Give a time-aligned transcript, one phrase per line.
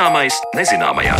[0.00, 1.12] Zināmais nezināmajā.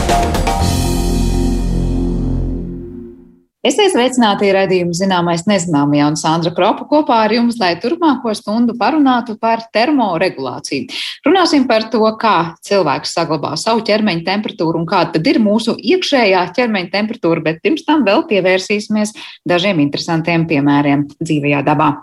[3.60, 9.36] Esiet sveicināti raidījuma zināmais nezināmajā un Sandra Kropa kopā ar jums, lai turpmāko stundu parunātu
[9.36, 10.88] par termoregulāciju.
[11.28, 16.46] Runāsim par to, kā cilvēks saglabā savu ķermeņa temperatūru un kāda tad ir mūsu iekšējā
[16.56, 19.12] ķermeņa temperatūra, bet pirms tam vēl pievērsīsimies
[19.44, 21.98] dažiem interesantiem piemēriem dzīvajā dabā.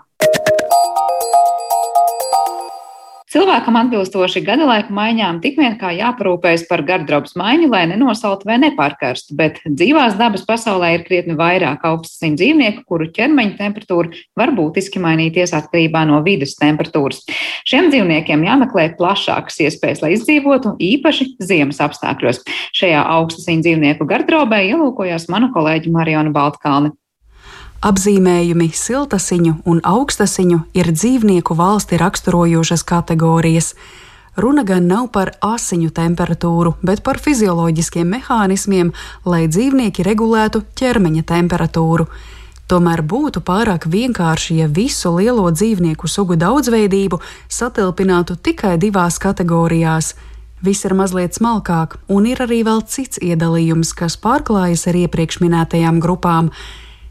[3.28, 8.56] Cilvēkam atbilstoši gada laika maiņām tik vien kā jāparūpējas par gardrobas maiņu, lai nenosaltu vai
[8.62, 15.02] nepārkarstu, bet dzīvās dabas pasaulē ir krietni vairāk augstsim dzīvnieku, kuru ķermeņa temperatūra var būtiski
[15.04, 17.26] mainīties atkarībā no vidas temperatūras.
[17.68, 22.40] Šiem dzīvniekiem jāmeklē plašākas iespējas, lai izdzīvotu īpaši ziemas apstākļos.
[22.80, 26.94] Šajā augstsim dzīvnieku gardrobē ielūkojās mana kolēģi Mariona Baltkalne.
[27.78, 33.68] Apzīmējumi siltasiņu un augstasiņu ir dzīvnieku valsti raksturojošas kategorijas.
[34.34, 38.90] Runa gan nav par asiņu temperatūru, bet par fizioloģiskiem mehānismiem,
[39.22, 42.08] lai dzīvnieki regulētu ķermeņa temperatūru.
[42.66, 50.16] Tomēr būtu pārāk vienkārši, ja visu lielo dzīvnieku sugu daudzveidību satilpinātu tikai divās kategorijās.
[50.66, 56.02] Viss ir mazliet smalkāk, un ir arī vēl cits iedalījums, kas pārklājas ar iepriekš minētajām
[56.02, 56.50] grupām.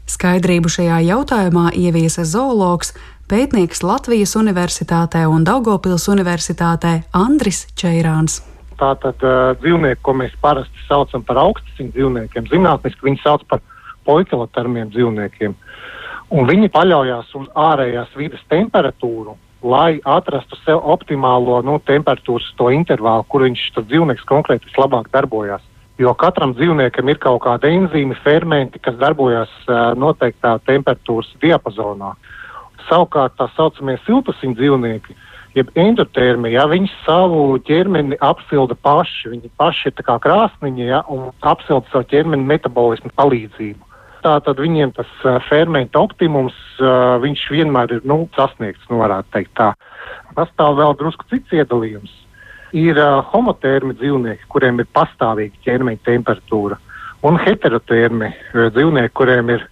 [0.08, 2.94] Skaidrību šajā jautājumā ieviesa zoologs,
[3.28, 8.38] pētnieks Latvijas Universitātē un Daugopils Universitātē Andris Čeirāns.
[8.80, 13.60] Tātad uh, dzīvnieki, ko mēs parasti saucam par augstasiņu dzīvniekiem, zinātniski viņi sauc par
[14.08, 15.56] poikilotermiem dzīvniekiem.
[16.32, 23.44] Un viņi paļaujas uz ārējās vidas temperatūru, lai atrastu sev optimālo nu, temperatūras intervālu, kur
[23.44, 25.60] viņš tas dzīvnieks konkrēti vislabāk darbojas.
[25.98, 32.12] Jo katram dzīvniekam ir kaut kāda enzīme, fermenti, kas darbojas uh, noteiktā temperatūras diapazonā.
[32.86, 35.16] Savukārt tā saucamie siltusiņu dzīvnieki,
[35.58, 41.32] jeb endotermi, ja viņi savu ķermeni apsilda paši, viņi paši ir kā krāsniņi ja, un
[41.42, 43.82] apsilda savu ķermeni metabolismu palīdzību.
[44.22, 47.18] Tātad viņiem tas uh, fermenta optimums, uh,
[47.50, 49.72] vienmēr ir nu, sasniegts, nu varētu teikt tā.
[50.38, 52.14] Pastāv vēl drusku cits iedalījums
[52.76, 56.78] ir uh, homotērmi dzīvnieki, kuriem ir pastāvīga ķermeņa temperatūra,
[57.26, 59.64] un heterotērmi uh, dzīvnieki, kuriem ir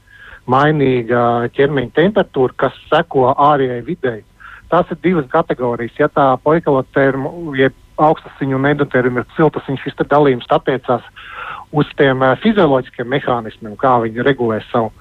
[0.51, 4.23] mainīga ķermeņa temperatūra, kas seko ārējai videi.
[4.71, 5.95] Tās ir divas kategorijas.
[5.99, 11.05] Ja tā poikalotērma, jeb augstasiņu un endotērma ir siltasiņš, šis dalījums attiecās
[11.73, 14.93] uz tiem uh, fizioloģiskiem mehānismiem, kā viņi regulē savu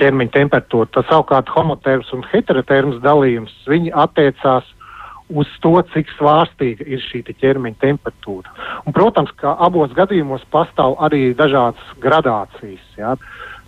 [0.00, 0.88] ķermeņa temperatūru.
[0.94, 4.68] Tas savukārt homotērms un heterotērms dalījums, viņi attiecās
[5.30, 8.54] uz to, cik svārstīga ir šī ķermeņa temperatūra.
[8.84, 12.86] Un, protams, ka abos gadījumos pastāv arī dažādas gradācijas.
[12.98, 13.14] Ja?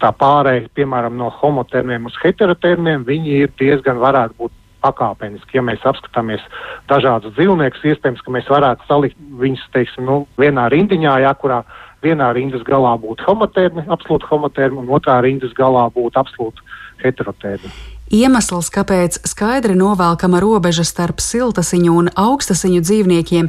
[0.03, 5.59] Tā pārēja, piemēram, no homotermiem uz heterotermiem, viņi ir diezgan varētu būt pakāpeniski.
[5.61, 6.43] Ja mēs apskatāmies
[6.91, 11.63] dažādus dzīvniekus, iespējams, ka mēs varētu salikt viņus teiksim, nu, vienā rindiņā, ja, kurā
[12.03, 16.67] vienā rindas galā būtu homotermi, absolūti homotermi, un otrā rindas galā būtu absolūti
[17.05, 17.71] heterotermi.
[18.13, 23.47] Iemesls, kāpēc skaidri novelkama robeža starp siltasiņu un augstasiņu dzīvniekiem,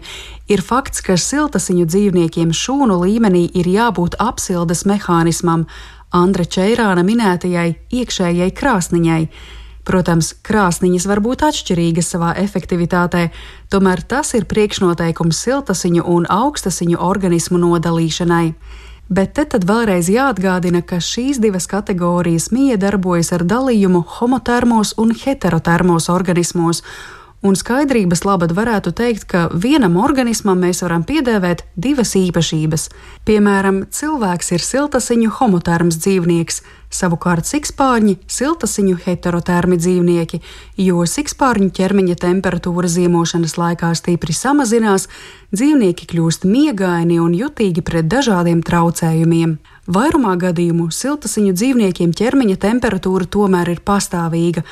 [0.47, 5.65] ir fakts, ka siltasiņu dzīvniekiem šūnu līmenī ir jābūt apsildes mehānismam,
[6.15, 9.19] Andra Čeirāna minētajai iekšējai krāsniņai.
[9.83, 13.25] Protams, krāsniņas var būt atšķirīgas savā efektivitātē,
[13.67, 18.53] tomēr tas ir priekšnoteikums siltasiņu un augstasiņu organismu nodalīšanai.
[19.09, 26.07] Bet te tad vēlreiz jāatgādina, ka šīs divas kategorijas miedarbojas ar dalījumu homotermos un heterotermos
[26.09, 26.83] organismos,
[27.43, 32.85] Un skaidrības labad varētu teikt, ka vienam organismam mēs varam piedēvēt divas īpašības.
[33.27, 36.61] Piemēram, cilvēks ir siltasiņu homoterms dzīvnieks,
[36.93, 40.41] savukārt sikspārņi- siltasiņu heterotermi dzīvnieki,
[40.77, 45.07] jo sikspārņu ķermeņa temperatūra ziemošanas laikā stipri samazinās,
[45.53, 49.57] dzīvnieki kļūst miegaini un jutīgi pret dažādiem traucējumiem.
[49.87, 54.63] Vairumā gadījumu siltasiņu dzīvniekiem ķermeņa temperatūra tomēr ir pastāvīga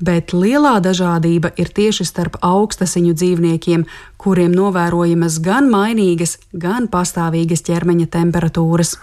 [0.00, 3.86] bet lielā dažādība ir tieši starp augstasiņu dzīvniekiem,
[4.20, 8.96] kuriem novērojamas gan mainīgas, gan pastāvīgas ķermeņa temperatūras.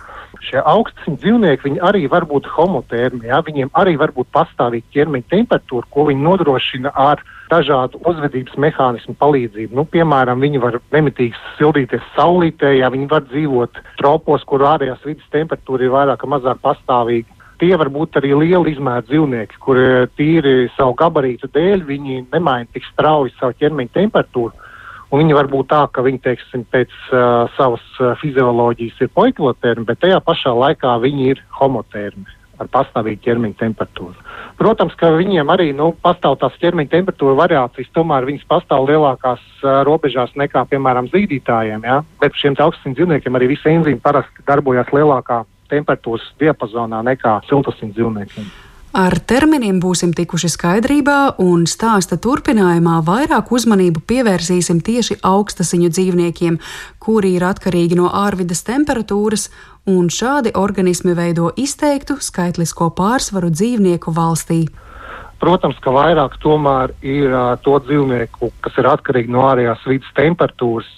[0.43, 3.39] Šie augstasiņu dzīvnieki arī var būt homotērmi, ja?
[3.45, 9.75] viņiem arī var būt pastāvīga ķermeņa temperatūra, ko viņi nodrošina ar dažādu uzvedības mehānismu palīdzību.
[9.77, 15.33] Nu, piemēram, viņi var nemitīgi sildīties saulītē, ja viņi var dzīvot tropos, kur ārējās vidas
[15.33, 19.79] temperatūra ir vairāk vai mazāk pastāvīga tie var būt arī liela izmēra dzīvnieki, kur
[20.17, 24.53] tīri savu gabarītu dēļ viņi nemaina tik strauji savu ķermeņa temperatūru.
[25.07, 27.83] Un viņi var būt tā, ka viņi teiksim, pēc uh, savas
[28.19, 32.33] fizioloģijas ir poikilotērmi, bet tajā pašā laikā viņi ir homotērmi.
[32.57, 34.15] ar pastāvīgu ķermeņa temperatūru.
[34.57, 39.83] Protams, ka viņiem arī nu, pastāv tās ķermeņa temperatūra variācijas, tomēr viņas pastāv lielākās uh,
[39.85, 41.85] robežās nekā, piemēram, zīdītājiem.
[41.85, 41.99] Ja?
[42.17, 48.47] Bet šiem augstsim dzīvniekiem arī visi enzīmi parasti darbojas lielākā temperatūras diapazonā nekā siltasim dzīvniekiem.
[48.97, 56.57] Ar terminiem būsim tikuši skaidrībā, un stāsta turpinājumā vairāk uzmanību pievērsīsim tieši augstasiņu dzīvniekiem,
[57.03, 59.49] kuri ir atkarīgi no ārvidas temperatūras,
[59.91, 64.63] un šādi organismi veido izteiktu skaitlisko pārsvaru dzīvnieku valstī.
[65.37, 70.89] Protams, ka vairāk tomēr ir uh, to dzīvnieku, kas ir atkarīgi no ārējās vidas temperatūras,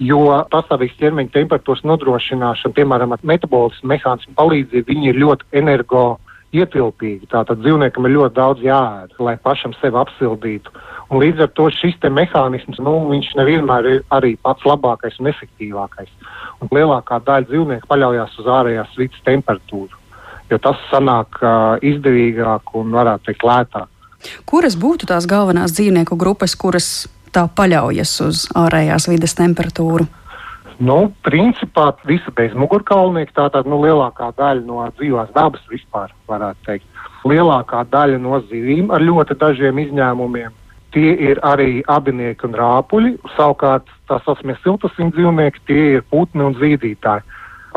[0.00, 6.04] jo pastāvīgas ķermeņa temperatūras nodrošināšana, piemēram, ar metabolismu mehānismu palīdzību, viņi ir ļoti energo
[6.52, 7.28] ietilpīgi.
[7.32, 10.72] Tātad dzīvniekam ir ļoti daudz jāēd, lai pašam sevi apsildītu.
[11.12, 16.12] Un līdz ar to šis mehānisms, nu, viņš nevienmēr ir arī pats labākais un efektīvākais.
[16.60, 19.96] Un lielākā daļa dzīvnieku paļaujas uz ārējās vidas temperatūru,
[20.50, 23.88] jo tas sanāk uh, izdevīgāk un, varētu teikt, lētāk.
[24.46, 30.08] Kuras būtu tās galvenās dzīvnieku grupas, kuras tā paļaujas uz ārējās vidas temperatūru?
[30.82, 36.88] Nu, principā visa bezmugurkaulnieki, tātad nu, lielākā daļa no dzīvās dabas vispār varētu teikt.
[37.28, 40.50] Lielākā daļa no zivīm ar ļoti dažiem izņēmumiem.
[40.92, 46.56] Tie ir arī abinieki un rāpuļi, savukārt tā saucamie siltasim dzīvnieki, tie ir putni un
[46.58, 47.24] zīdītāji.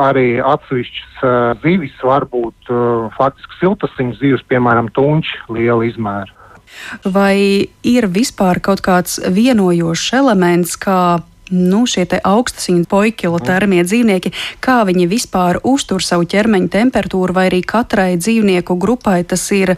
[0.02, 6.34] Arī atsevišķas uh, zivis var būt uh, faktiski siltasiņu zivis, piemēram, tunči liela izmēra.
[7.04, 15.06] Vai ir vispār kaut kāds vienojošs elements, kā nu, šie augstasiņu poikilotermie dzīvnieki, kā viņi
[15.10, 19.76] vispār uztur savu ķermeņa temperatūru, vai arī katrai dzīvnieku grupai tas ir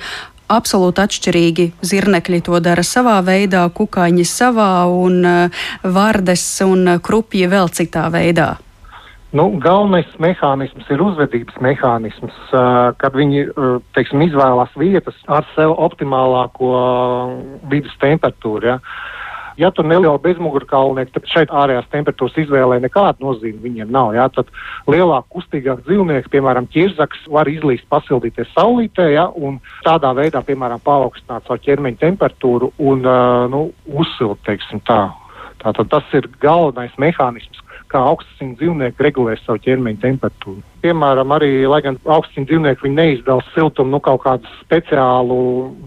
[0.48, 1.66] absolūti atšķirīgi.
[1.84, 8.54] Zirnekļi to dara savā veidā, kukaiņi savā, un uh, vardes un krupji vēl citā veidā.
[9.28, 12.36] Nu, galvenais mehānisms ir uzvedības mehānisms,
[12.96, 13.44] kad viņi
[13.92, 16.70] teiksim, izvēlās vietas ar sev optimālāko
[17.68, 18.72] vidus temperatūru.
[18.72, 18.78] Ja.
[19.58, 24.12] Ja tur neliela bezmugurkaulnieka, tad šeit ārējās temperatūras izvēlē nekāda nozīme viņiem nav.
[24.14, 24.52] Jā, tad
[24.86, 31.50] lielāk, kustīgāk dzīvnieki, piemēram, ķirzaks, var izlīst, pasildīties saulītē, jā, un tādā veidā, piemēram, paaugstināt
[31.50, 33.64] savu ķermeņa temperatūru un uh, nu,
[33.98, 35.08] uzsilt, teiksim tā.
[35.58, 37.58] Tātad tas ir galvenais mehānisms,
[37.92, 40.62] kā augstsim dzīvnieki regulē savu ķermeņa temperatūru.
[40.84, 45.38] Piemēram, arī, lai gan augstsim dzīvnieki neizdala siltumu nu, kaut kādu speciālu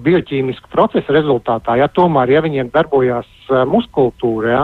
[0.05, 4.63] bioķīmisku procesu rezultātā, ja tomēr, ja viņiem darbojās uh, muskultūra, ja,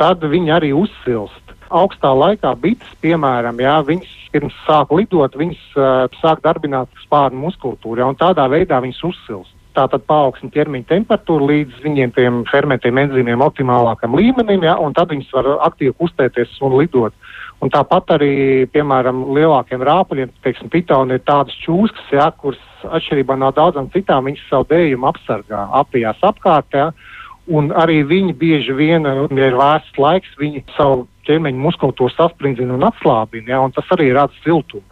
[0.00, 1.56] tad viņi arī uzsilst.
[1.70, 8.02] Augstā laikā bites, piemēram, ja, viņas pirms sāk lidot, viņas uh, sāk darbināt spārnu muskultūru,
[8.02, 13.44] ja, un tādā veidā viņas uzsilst tātad paaugstina ķermeņa temperatūru līdz viņiem tiem fermentiem enzīmiem
[13.44, 17.16] optimālākam līmenim, ja, un tad viņas var aktīvi kustēties un lidot.
[17.60, 18.32] Un tāpat arī,
[18.72, 24.46] piemēram, lielākiem rāpuļiem, teiksim, pitoni ir tādas čūskas, ja, kuras atšķirībā no daudzām citām, viņas
[24.48, 26.88] savu dējumu apsargā, apjās apkārt, ja,
[27.52, 32.86] un arī viņi bieži vien, ja ir vēsts laiks, viņi savu ķermeņa muskultūru sasprindzina un
[32.90, 34.82] atslābina, ja, un tas arī rada siltumu.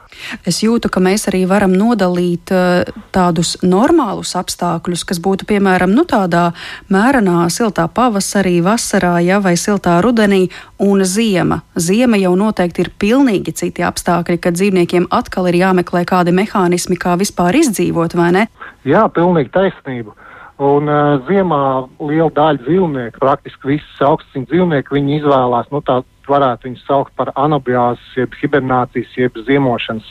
[0.49, 6.06] Es jūtu, ka mēs arī varam nodalīt uh, tādus normālus apstākļus, kas būtu piemēram nu,
[6.08, 6.49] tādā
[6.93, 10.46] mērenā, siltā pavasarī, vasarā ja, vai siltā rudenī,
[10.81, 11.61] un ziema.
[11.76, 17.19] Ziema jau noteikti ir pilnīgi citi apstākļi, kad dzīvniekiem atkal ir jāmeklē kādi mehānismi, kā
[17.20, 18.46] vispār izdzīvot, vai ne?
[18.89, 20.17] Jā, pilnīgi taisnība.
[20.58, 21.62] Un uh, ziemā
[22.03, 27.32] liela daļa dzīvnieku, praktiski visi augstsim dzīvnieki, viņi izvēlās nu, tādu varētu viņus saukt par
[27.37, 30.08] anabiāzes, jeb hibernācijas, jeb ziemošanas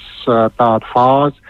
[0.57, 1.43] tādu fāzi,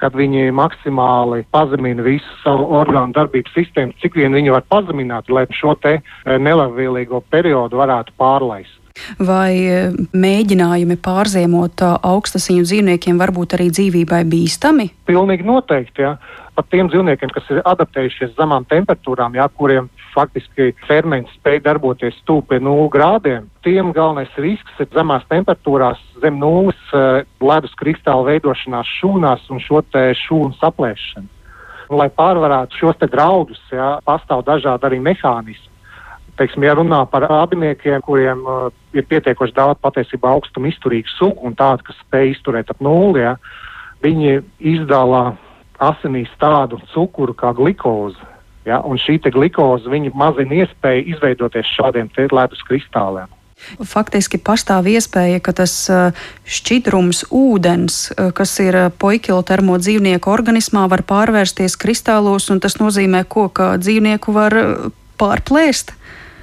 [0.00, 5.46] kad viņi maksimāli pazemina visu savu orgānu darbības sistēmu, cik vien viņi var pazemināt, lai
[5.54, 8.80] šo te nelabvēlīgo periodu varētu pārlaist.
[9.18, 9.54] Vai
[10.14, 14.86] mēģinājumi pārziemot augstasiņu dzīvniekiem var būt arī dzīvībai bīstami?
[15.08, 16.12] Pilnīgi noteikti, jā.
[16.54, 22.44] Pat tiem dzīvniekiem, kas ir adaptējušies zemām temperatūrām, jā, kuriem faktiski ferments spēj darboties tuvu
[22.50, 23.48] pie 0 grādiem.
[23.66, 29.82] Tiem galvenais risks ir zemās temperatūrās, zem nulles eh, ledus kristāla veidošanās šūnās un šo
[30.24, 31.30] šūnu saplēšanu.
[31.90, 35.72] Un, lai pārvarētu šos draudus, jā, pastāv dažādi arī mehānismi.
[36.38, 41.54] Teiksim, ja runā par abiniekiem, kuriem uh, ir pietiekoši daudz patiesībā augstuma izturīgu sugu un
[41.54, 43.36] tādu, kas spēj izturēt ap nulli, ja,
[44.02, 45.36] viņi izdala
[45.82, 48.20] asinīs tādu cukuru kā glikozi,
[48.64, 53.28] Ja, un šī glikoze mazina iespēju izveidoties šādiem ledus kristāliem.
[53.84, 55.74] Faktiski pastāv iespēja, ka tas
[56.48, 63.76] šķidrums ūdens, kas ir poikilotermo dzīvnieku organismā, var pārvērsties kristālos, un tas nozīmē, ko, ka
[63.80, 64.56] dzīvnieku var
[65.20, 65.94] pārplēst.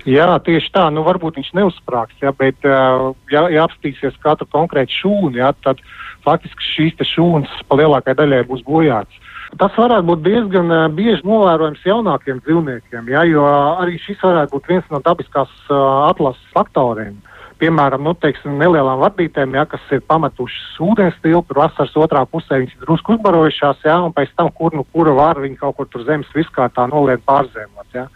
[0.06, 0.88] Jā, tieši tā.
[0.94, 5.82] Nu, varbūt viņš neuzsprāgs, ja, bet, ja, ja apstīsies katru konkrētu šūnu, ja, tad
[6.26, 9.21] faktiski šīs šūnas pa lielākajai daļai būs bojātas.
[9.60, 13.44] Tas varētu būt diezgan bieži novērojams jaunākiem dzīvniekiem, ja, jo
[13.82, 17.20] arī šis varētu būt viens no dabiskās atlases faktoriem.
[17.62, 22.80] Piemēram, nu, teiksim, nelielām vardītēm, ja, kas ir pametušas ūdens tilpu, vasaras otrā pusē viņas
[22.88, 26.32] drusku uzbarojušās, ja, un pēc tam, kur nu kura var, viņi kaut kur tur zemes
[26.34, 27.86] viskā tā noliek pārzemot.
[27.94, 28.08] Ja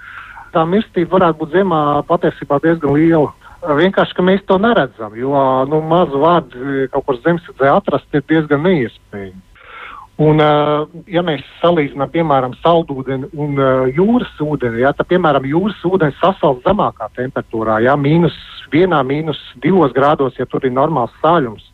[0.55, 3.33] tā mirstība varētu būt ziemā patiesībā diezgan liela.
[3.65, 5.33] Vienkārši, mēs to neredzam, jo
[5.69, 9.41] nu, mazu vārdu kaut kur zemesvidzē atrast ir diezgan neiespējami.
[10.15, 10.39] Un,
[11.11, 13.57] ja mēs salīdzinām, piemēram, saldūdeni un
[13.91, 18.37] jūras ūdeni, ja, tad, piemēram, jūras ūdens sasals zemākā temperatūrā, ja mīnus
[18.71, 21.67] vienā, mīnus divos grādos, ja tur ir normāls sāļums.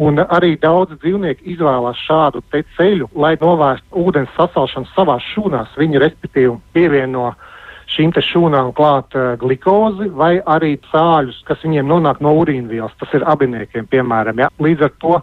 [0.00, 5.76] Un arī daudz dzīvnieku izvēlās šādu ceļu, lai novērstu ūdens sasalšanu savā šūnās.
[5.76, 7.48] Viņi respektīvi pievieno uh,
[7.94, 12.94] šīm šūnām klāt uh, glikozi vai arī sāļus, kas viņiem nonāk no urīnvielas.
[13.00, 14.44] Tas ir abiniekiem, piemēram.
[14.44, 14.50] Ja?
[14.60, 15.14] Līdz ar to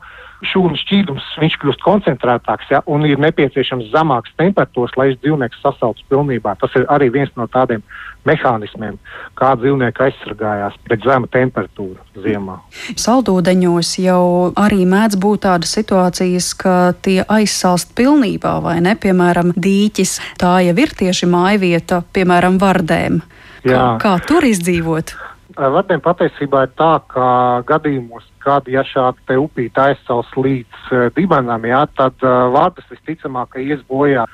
[0.43, 1.27] šūnu šķīdums
[1.61, 2.81] kļūst koncentrētāks ja?
[2.91, 6.55] un ir nepieciešams zemāks temperatūras, lai dzīvnieks sasaltu pilnībā.
[6.61, 7.83] Tas ir arī viens no tādiem
[8.25, 8.97] mehānismiem,
[9.37, 12.57] kā dzīvnieki aizsargājās pret zemu temperatūru ziemā.
[12.99, 14.25] Saldūdeņos jau
[14.59, 16.75] arī mēdz būt tādas situācijas, ka
[17.05, 18.95] tie aizsalst pilnībā, vai ne?
[18.99, 23.21] Piemēram, dīķis tā jau ir tieši mājvieta, piemēram, vardēm.
[23.65, 25.15] Kā, kā tur izdzīvot?
[25.55, 27.27] Vardēm patiesībā ir tā, ka
[27.67, 33.79] gadījumos, kad ja šāda upīte aizsals līdz uh, dibenam, jā, tad uh, vārdas visticamāk ies
[33.87, 34.25] bojā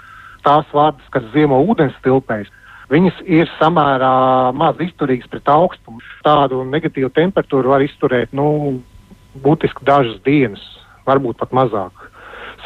[0.42, 2.50] tās vārdas, kas ziemo ūdens tilpēs
[2.92, 6.02] viņas ir samērā maz izturīgas pret augstumu.
[6.26, 8.82] Tādu negatīvu temperatūru var izturēt nu,
[9.44, 10.64] būtiski dažas dienas,
[11.08, 12.08] varbūt pat mazāk.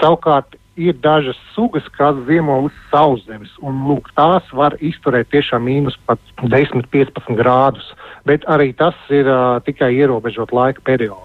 [0.01, 5.98] Savukārt ir dažas sugas, kas ziemo uz sauszemes, un lūk, tās var izturēt tiešām mīnus
[6.08, 7.88] pat 10-15 grādus,
[8.27, 11.24] bet arī tas ir uh, tikai ierobežot laika periodu.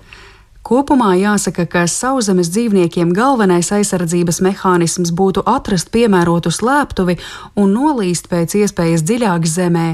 [0.60, 7.16] Kopumā jāsaka, ka sauszemes dzīvniekiem galvenais aizsardzības mehānisms būtu atrast piemērotu slēptuvi
[7.56, 9.88] un nolīst pēc iespējas dziļāk zemē.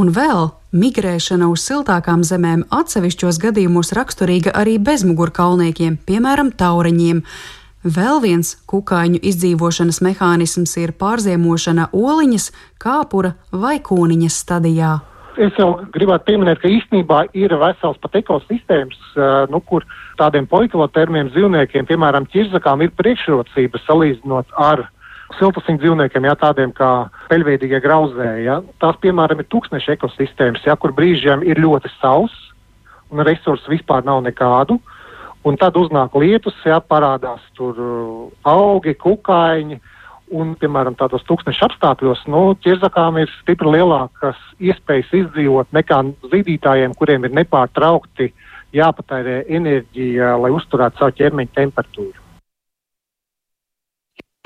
[0.00, 7.20] Un vēl migrēšana uz siltākām zemēm atsevišķos gadījumos raksturīga arī bezmugurkaulniekiem, piemēram, taureņiem.
[7.80, 12.50] Vēl viens kukaiņu izdzīvošanas mehānisms ir pārziemošana oliņas,
[12.82, 14.98] kāpura vai kūniņas stadijā
[15.40, 19.86] es jau gribētu pieminēt, ka īstenībā ir vesels pat ekosistēmas, uh, nu, kur
[20.20, 24.84] tādiem poikilotermiem dzīvniekiem, piemēram, ķirzakām, ir priekšrocības salīdzinot ar
[25.38, 26.90] siltasiņu dzīvniekiem, jā, tādiem kā
[27.30, 28.46] peļveidīgie grauzēji.
[28.48, 28.60] Jā.
[28.82, 32.50] Tās, piemēram, ir tūkstneša ekosistēmas, jā, kur brīžiem ir ļoti sauss
[33.10, 34.80] un resursu vispār nav nekādu.
[35.44, 37.78] Un tad uznāk lietus, jā, parādās tur
[38.44, 39.96] augi, kukaiņi, uh,
[40.30, 45.98] Un, piemēram, tādos tūkstošu apstākļos, nu, ķirzakām ir stipri lielākas iespējas izdzīvot nekā
[46.30, 48.28] zīdītājiem, kuriem ir nepārtraukti
[48.78, 52.29] jāpatērē enerģija, lai uzturētu savu ķermeņa temperatūru.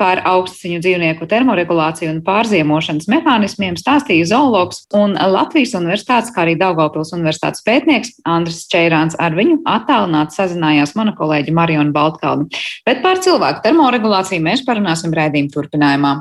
[0.00, 7.14] Par augstziņu dzīvnieku termoregulāciju un pārziemošanas mehānismiem stāstīja zoologs un Latvijas universitātes, kā arī Daugavpils
[7.14, 9.14] universitātes pētnieks Andris Čeirāns.
[9.22, 12.50] Ar viņu attālināti sazinājās mana kolēģi Mariona Baltkalna.
[12.82, 16.16] Bet par cilvēku termoregulāciju mēs parunāsim rēdījuma turpinājumā.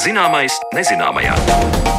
[0.00, 1.89] Zināmais nezināmajā.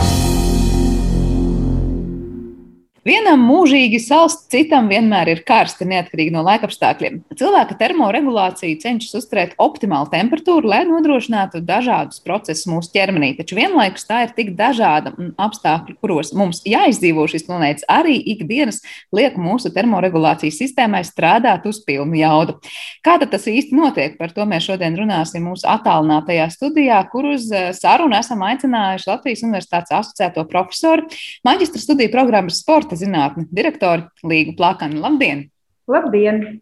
[3.02, 7.16] Vienam mūžīgi salsts, citam vienmēr ir karsti, neatkarīgi no laikapstākļiem.
[7.34, 13.32] Cilvēka termoregulācija cenšas uzturēt optimālu temperatūru, lai nodrošinātu dažādus procesus mūsu ķermenī.
[13.40, 18.84] Taču vienlaikus tā ir tik dažāda un apstākļi, kuros mums jāizdzīvo šis planētas, arī ikdienas
[19.18, 22.60] liek mūsu termoregulācijas sistēmai strādāt uz pilnu jaudu.
[23.02, 24.20] Kā tas īsti notiek?
[24.22, 29.44] Par to mēs šodien runāsim mūsu attālinātajā studijā, kur uz eh, sarunu esam aicinājuši Latvijas
[29.50, 31.10] Universitātes asociēto profesoru,
[31.50, 35.00] maģistra studiju programmas sporta sporta zinātņu direktori Līgu Plakani.
[35.00, 35.50] Labdien!
[35.92, 36.62] Labdien!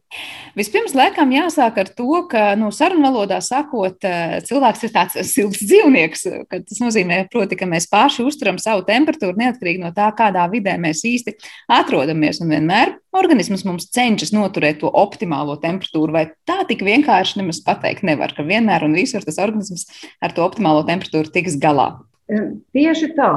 [0.57, 6.25] Vispirms, laikam, jāsāk ar to, ka nu, sarunvalodā sakot, eh, cilvēks ir tāds silts dzīvnieks.
[6.49, 11.03] Tas nozīmē, proti, ka mēs paši uzturam savu temperatūru neatkarīgi no tā, kādā vidē mēs
[11.05, 11.35] īsti
[11.67, 12.41] atrodamies.
[12.41, 18.07] Un vienmēr organisms mums cenšas noturēt to optimālo temperatūru, vai tā tik vienkārši nemaz pateikt
[18.07, 19.89] nevar, ka vienmēr un visur tas organisms
[20.23, 21.97] ar to optimālo temperatūru tiks galā.
[22.29, 23.29] Tieši tā.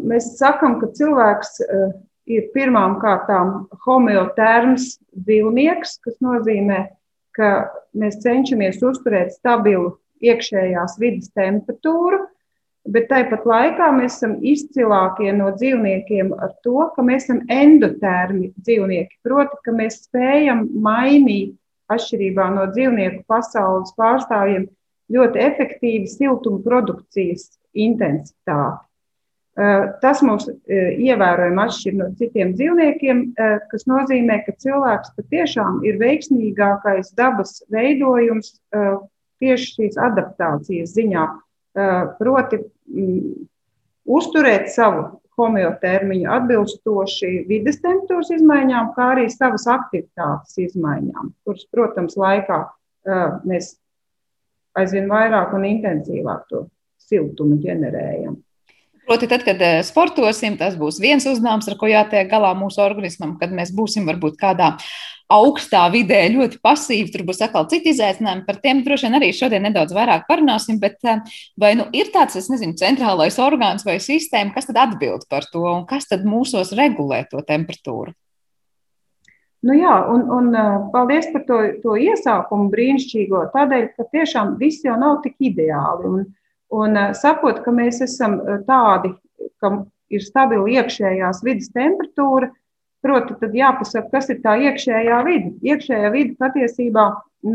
[0.00, 1.58] Mēs sakam, ka cilvēks
[2.30, 4.92] ir pirmām kārtām homeotērms
[5.26, 6.84] dzīvnieks, kas nozīmē,
[7.36, 12.20] ka mēs cenšamies uzturēt stabilu iekšējās vidas temperatūru,
[12.90, 19.20] bet tāpat laikā mēs esam izcilākie no dzīvniekiem ar to, ka mēs esam endotērmi dzīvnieki.
[19.26, 21.56] Proti, ka mēs spējam mainīt
[21.90, 24.68] atšķirībā no dzīvnieku pasaules pārstāvjiem
[25.10, 28.89] ļoti efektīvi siltuma produkcijas intensitāti.
[30.00, 33.22] Tas mūs ievērojami atšķir no citiem dzīvniekiem,
[33.68, 41.26] kas nozīmē, ka cilvēks patiešām ir veiksmīgākais dabas veidojums tieši šīs adaptācijas ziņā.
[42.16, 42.62] Proti,
[44.08, 52.62] uzturēt savu homeotermiņu atbilstoši vides temperatūras izmaiņām, kā arī savas aktivitātes izmaiņām, kuras, protams, laikā
[53.44, 53.74] mēs
[54.80, 56.68] aizvien vairāk un intensīvāk to
[57.10, 58.40] siltumu ģenerējam.
[59.10, 63.32] Proti, tad, kad eh, sportosim, tas būs viens uzdevums, ar ko jātiek galā mūsu organismam,
[63.40, 64.68] kad mēs būsim varbūt kādā
[65.34, 67.10] augstā vidē ļoti pasīvi.
[67.10, 68.44] Tur būs atkal citi izaicinājumi.
[68.46, 70.78] Par tiem droši vien arī šodien nedaudz vairāk parunāsim.
[70.78, 71.26] Bet eh,
[71.58, 75.66] vai nu ir tāds, es nezinu, centrālais orgāns vai sistēma, kas tad atbild par to
[75.66, 78.14] un kas tad mūsos regulē to temperatūru?
[79.66, 80.54] Nu jā, un, un
[80.94, 83.48] paldies par to, to iesākumu brīnišķīgo.
[83.58, 86.14] Tādēļ, ka tiešām viss jau nav tik ideāli.
[86.14, 86.30] Un,
[86.74, 89.12] un sakot, ka mēs esam tādi,
[89.62, 89.72] ka
[90.10, 92.50] ir stabila iekšējās vidas temperatūra,
[93.04, 95.52] proti, tad jāpasaka, kas ir tā iekšējā vide.
[95.64, 97.06] Iekšējā vide patiesībā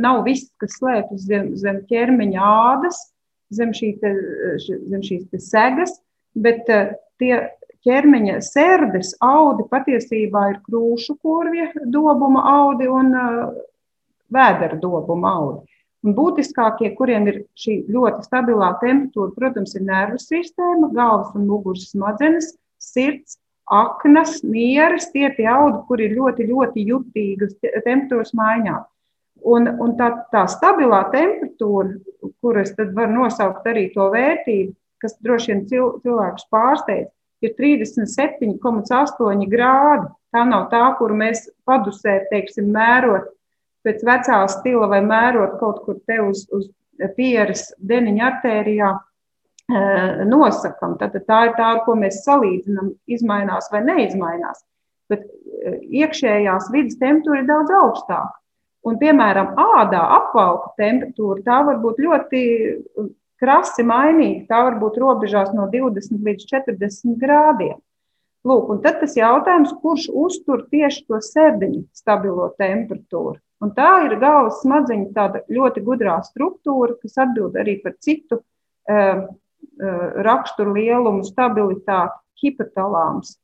[0.01, 3.01] nav viss, kas slēpjas zem, zem ķermeņa ādas,
[3.53, 4.15] zem, šī te,
[4.65, 5.93] zem šīs segas,
[6.33, 6.65] bet
[7.21, 7.35] tie
[7.85, 13.13] ķermeņa sērdes audi patiesībā ir krūšu kurvja dobuma audi un
[14.33, 15.74] vēdera dobuma audi.
[16.05, 21.87] Un būtiskākie, kuriem ir šī ļoti stabilā temperatūra, protams, ir nervu sistēma, galvas un muguras
[21.89, 23.39] smadzenes, sirds,
[23.73, 28.77] aknas, nieres, tie tie audi, kur ir ļoti, ļoti jutīgas temperatūras maiņā.
[29.45, 31.97] Un, un tā, tā stabilā temperatūra,
[32.41, 37.09] kuras tad var nosaukt arī to vērtību, kas droši vien cilvēkus pārsteidz,
[37.45, 40.07] ir 37,8 grādi.
[40.33, 43.29] Tā nav tā, kur mēs padusē, teiksim, mērot
[43.85, 46.69] pēc vecā stila vai mērot kaut kur te uz, uz
[47.17, 48.93] pieres deniņa artērijā
[50.29, 50.97] nosakam.
[50.99, 54.63] Tad tā ir tā, ar ko mēs salīdzinām, izmainās vai neizmainās.
[55.09, 55.25] Bet
[55.89, 58.39] iekšējās vidas temperatūra ir daudz augstāka.
[58.85, 62.41] Un, piemēram, ādā apvalka temperatūra tā var būt ļoti
[63.41, 64.45] krasi mainīga.
[64.51, 67.79] Tā var būt robežās no 20 līdz 40 grādiem.
[68.45, 73.39] Lūk, un tad tas jautājums, kurš uztur tieši to sēdiņu stabilo temperatūru.
[73.63, 79.23] Un tā ir galvas smadzeņu tāda ļoti gudrā struktūra, kas atbild arī par citu uh,
[79.23, 83.37] uh, raksturu lielumu, stabilitāti, hipotalāms.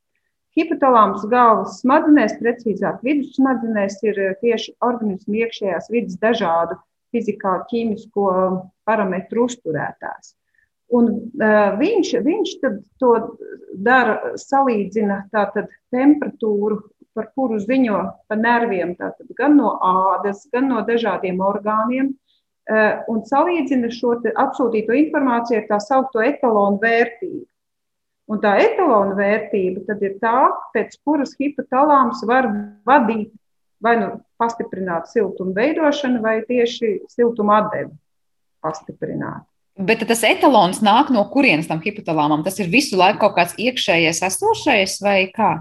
[0.58, 6.76] Hipotalāms galvas smadzenēs, precīzāk vidussmadzenēs, ir tieši organismu iekšējās vidas dažādu
[7.16, 8.28] fizikā, ķīmisko
[8.88, 10.36] parametru uzturētājs.
[10.92, 11.08] Un,
[11.40, 12.56] uh, viņš, viņš
[13.00, 13.14] to
[13.80, 16.82] dara, salīdzina tātad, temperatūru,
[17.18, 23.24] par kuru ziņo pa nerviem, tātad, gan no ādas, gan no dažādiem orgāniem, uh, un
[23.28, 27.46] salīdzina šo apsūtīto informāciju ar tā saucamo etalonu vērtību.
[28.32, 30.38] Un tā etalona vērtība ir tā,
[30.72, 32.48] pēc kuras hipotalāms var
[32.88, 33.34] vadīt
[33.82, 37.92] vai nu pastiprināt siltuma veidošanu, vai tieši siltuma atdevi
[38.62, 39.44] pastiprināt.
[39.82, 42.44] Bet tas etalons nāk no kurienes tam hipotalāmam?
[42.46, 45.54] Tas ir visu laiku kaut kāds iekšējais esošais vai kā?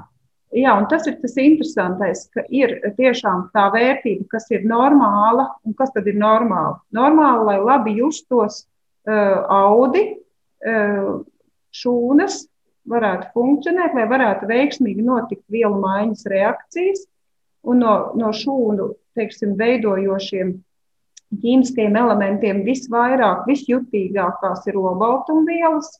[0.50, 5.76] Jā, un tas ir tas interesantais, ka ir tiešām tā vērtība, kas ir normāla un
[5.78, 6.80] kas tad ir normāla.
[6.96, 8.64] Normāli, lai labi justos
[9.06, 10.02] uh, audi,
[10.66, 11.20] uh,
[11.70, 12.40] šūnas
[12.90, 17.06] varētu funkcionēt, lai varētu veiksmīgi notikt vielu maiņas reakcijas,
[17.70, 20.52] un no, no šūnu teiksim, veidojošiem
[21.44, 25.92] ķīmiskiem elementiem visvairāk, visjutīgākās ir olbaltumvielas,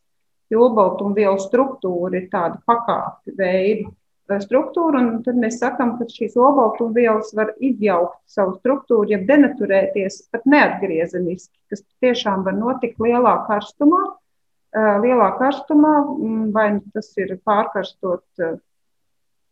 [0.51, 3.87] jo olbaltumvielu struktūra ir tāda pakāpju veida
[4.31, 10.23] eh, struktūra, un tad mēs sakām, ka šīs olbaltumvielas var izjaukt savu struktūru, ja denaturēties
[10.33, 14.01] pat neatgriezeniski, kas tiešām var notikt lielā karstumā,
[14.75, 18.57] eh, lielā karstumā, mm, vai tas ir pārkarstot eh,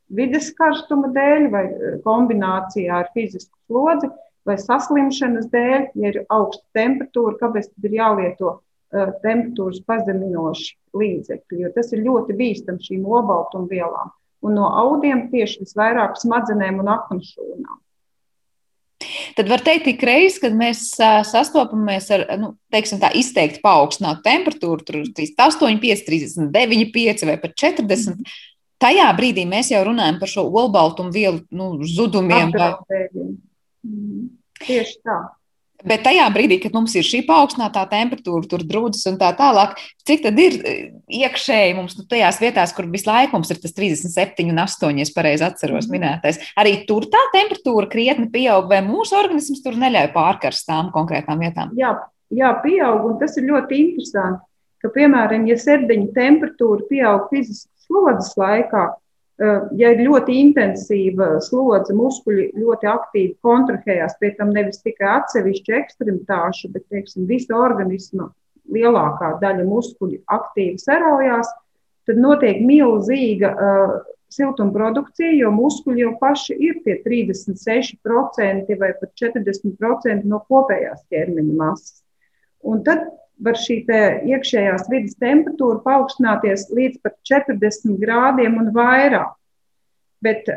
[0.09, 1.65] vides karstuma dēļ, vai
[2.07, 4.09] kombinācijā ar fizisku slodzi,
[4.49, 11.73] vai saslimšanas dēļ, ja ir augsta temperatūra, kāpēc tad ir jālieto temperatūras pazeminoši līdzekļi, jo
[11.75, 14.15] tas ir ļoti bīstami šīm obaltumvielām.
[14.45, 17.79] Un no audiem tieši visvairāk smadzenēm un akmenšūnām.
[19.39, 24.87] Tad var teikt, ka reizes, kad mēs sastopamies ar nu, teiksim, tā, izteikti paaugstinātu temperatūru,
[24.87, 28.39] tur 8, 5, 39, 5 vai pat 40, mm
[28.83, 32.53] tajā brīdī mēs jau runājam par šo olbaltumu vielu nu, zudumiem.
[32.55, 32.73] Vai...
[33.87, 34.29] Mm.
[34.65, 35.19] Tieši tā.
[35.87, 39.77] Bet tajā brīdī, kad mums ir šī paaugstinātā temperatūra, tur drūzas un tā tālāk,
[40.09, 40.73] cik tad ir e,
[41.21, 45.07] iekšēji mums nu, tajās vietās, kur visu laiku mums ir tas 37 un 8, ja
[45.15, 45.95] pareizi atceros mhm.
[45.95, 51.47] minētais, arī tur tā temperatūra krietni pieaug, vai mūsu organisms tur neļauj pārkarst tām konkrētām
[51.47, 51.71] vietām?
[51.79, 51.95] Jā,
[52.35, 54.43] jā, pieaug, un tas ir ļoti interesanti,
[54.83, 58.89] ka, piemēram, ja sirdiņa temperatūra pieaug fiziskas slodzes laikā,
[59.39, 66.73] ja ir ļoti intensīva slodze, muskuļi ļoti aktīvi kontrahējās, pie tam nevis tikai atsevišķu ekstremitāšu,
[66.75, 68.33] bet teiksim, visa organisma
[68.69, 71.51] lielākā daļa muskuļu aktīvi sarojās,
[72.09, 73.95] tad notiek milzīga uh,
[74.35, 82.03] siltumprodukcija, jo muskuļi jau paši ir tie 36% vai pat 40% no kopējās ķermeņa masas.
[82.67, 83.07] Un tad
[83.45, 83.83] var šī
[84.33, 89.35] iekšējās vidas temperatūra paaugstināties līdz pat 40 grādiem un vairāk.
[90.25, 90.49] Bet,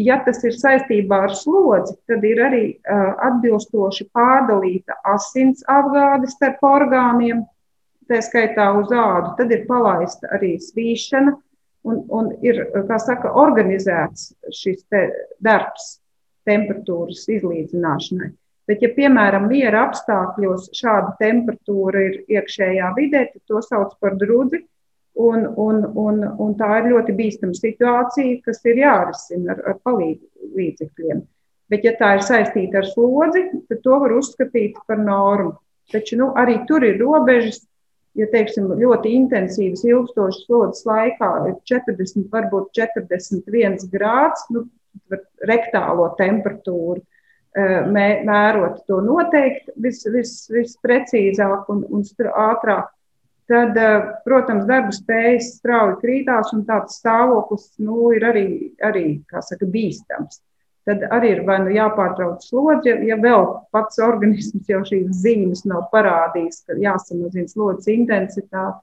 [0.00, 6.64] ja tas ir saistībā ar slodzi, tad ir arī uh, atbilstoši pārdalīta asins apgāde starp
[6.64, 7.44] orgāniem,
[8.08, 9.34] tā skaitā uz ādu.
[9.38, 11.36] Tad ir palaista arī svīšana
[11.84, 15.06] un, un ir, kā saka, organizēts šis te
[15.44, 15.98] darbs
[16.48, 18.32] temperatūras izlīdzināšanai.
[18.70, 24.60] Bet, ja, piemēram, miera apstākļos šāda temperatūra ir iekšējā vidē, tad to sauc par drudzi.
[25.20, 30.52] Un, un, un, un tā ir ļoti bīstama situācija, kas ir jārisina ar, ar palīdzību
[30.60, 31.24] līdzekļiem.
[31.70, 35.56] Bet, ja tā ir saistīta ar slodzi, tad to var uzskatīt par normu.
[35.90, 37.64] Taču nu, arī tur ir robežas.
[38.18, 44.64] Ja teiksim, ļoti intensīvas, ilgstošas slodzes laikā ir 40, varbūt 41 grāds, nu,
[45.46, 47.02] rektālo temperatūru,
[47.56, 52.90] mērot to noteikti vis, vis, visprecīzāk un, un ātrāk,
[53.50, 53.74] tad,
[54.24, 58.46] protams, darba spējas strauji krītās un tāds stāvoklis nu, ir arī,
[58.82, 59.06] arī
[59.40, 60.40] saka, bīstams.
[60.86, 65.90] Tad arī ir vai nu jāpārtrauc slodzi, ja vēl pats organisms jau šīs zīmes nav
[65.92, 68.80] parādījis, ka jāsamazina slodzes intensitāte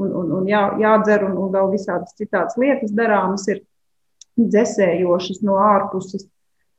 [0.00, 3.60] un, un, un jā, jādzer un, un vēl visādas citādas lietas darāmas ir
[4.40, 6.24] dzēsējošas no ārpuses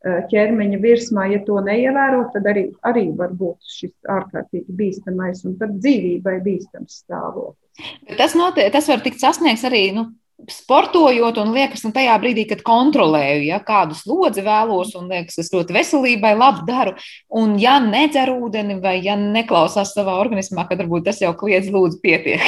[0.05, 5.73] ķermeņa virsmā, ja to neievēro, tad arī, arī var būt šis ārkārtīgi bīstamais un pat
[5.79, 7.89] dzīvībai bīstams stāvoklis.
[8.19, 10.07] Tas, notiek, tas var tikt sasniegts arī nu,
[10.51, 15.51] sportojot, un liekas, un tajā brīdī, kad kontrolēju, ja kādu slodzi vēlos, un liekas, es
[15.53, 16.95] ļoti veselībai labi daru,
[17.33, 22.01] un ja nedzer ūdeni vai ja neklausās savā organismā, tad varbūt tas jau kliedz lūdzu
[22.03, 22.45] pietiek.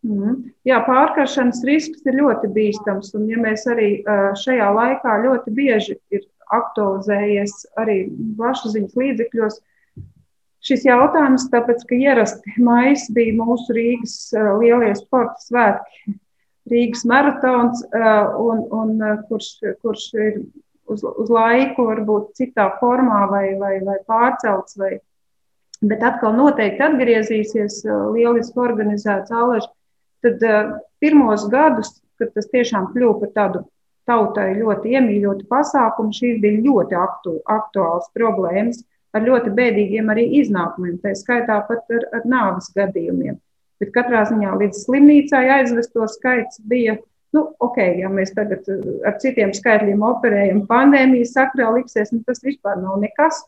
[0.00, 0.48] Mm.
[0.64, 3.12] Jā, pārkaršanas risks ir ļoti bīstams.
[3.18, 3.90] Un, ja mēs arī
[4.40, 6.24] šajā laikā ļoti bieži ir
[6.56, 7.98] aktualizējies arī
[8.38, 9.58] plašsaziņas līdzekļos.
[10.60, 16.16] Šis jautājums, tāpēc, ka ierasti maijs bija mūsu Rīgas uh, lielie sporta svētki,
[16.70, 20.42] Rīgas maratons, uh, un, un, uh, kurš, kurš ir
[20.90, 24.98] uz, uz laiku, varbūt citā formā vai, vai, vai pārcelts, vai,
[25.80, 27.80] bet atkal noteikti atgriezīsies
[28.12, 29.70] lieliski organizēts āležs.
[30.20, 30.42] Tad
[31.00, 33.62] pirmos gadus, kad tas tiešām kļuva par tādu
[34.10, 38.82] tautai ļoti iemīļotu pasākumu, šīs bija ļoti aktu, aktuāls problēmas
[39.16, 43.38] ar ļoti bēdīgiem arī iznākumiem, tā skaitā pat ar, ar nāves gadījumiem.
[43.80, 46.98] Bet katrā ziņā līdz slimnīcai aizvesto skaits bija,
[47.34, 52.42] nu, ok, ja mēs tagad uh, ar citiem skaitļiem operējam pandēmijas sakrā liksies, nu, tas
[52.44, 53.40] vispār nav nekas.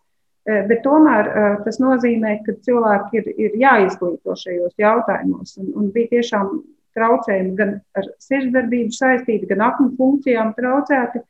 [0.43, 5.59] Uh, bet tomēr uh, tas nozīmē, ka cilvēki ir, ir jāizglīto šajos jautājumos.
[5.61, 6.57] Un, un bija tiešām
[6.97, 11.23] traucējumi gan ar sirdsdarbību saistīti, gan aknu funkcijām traucēti.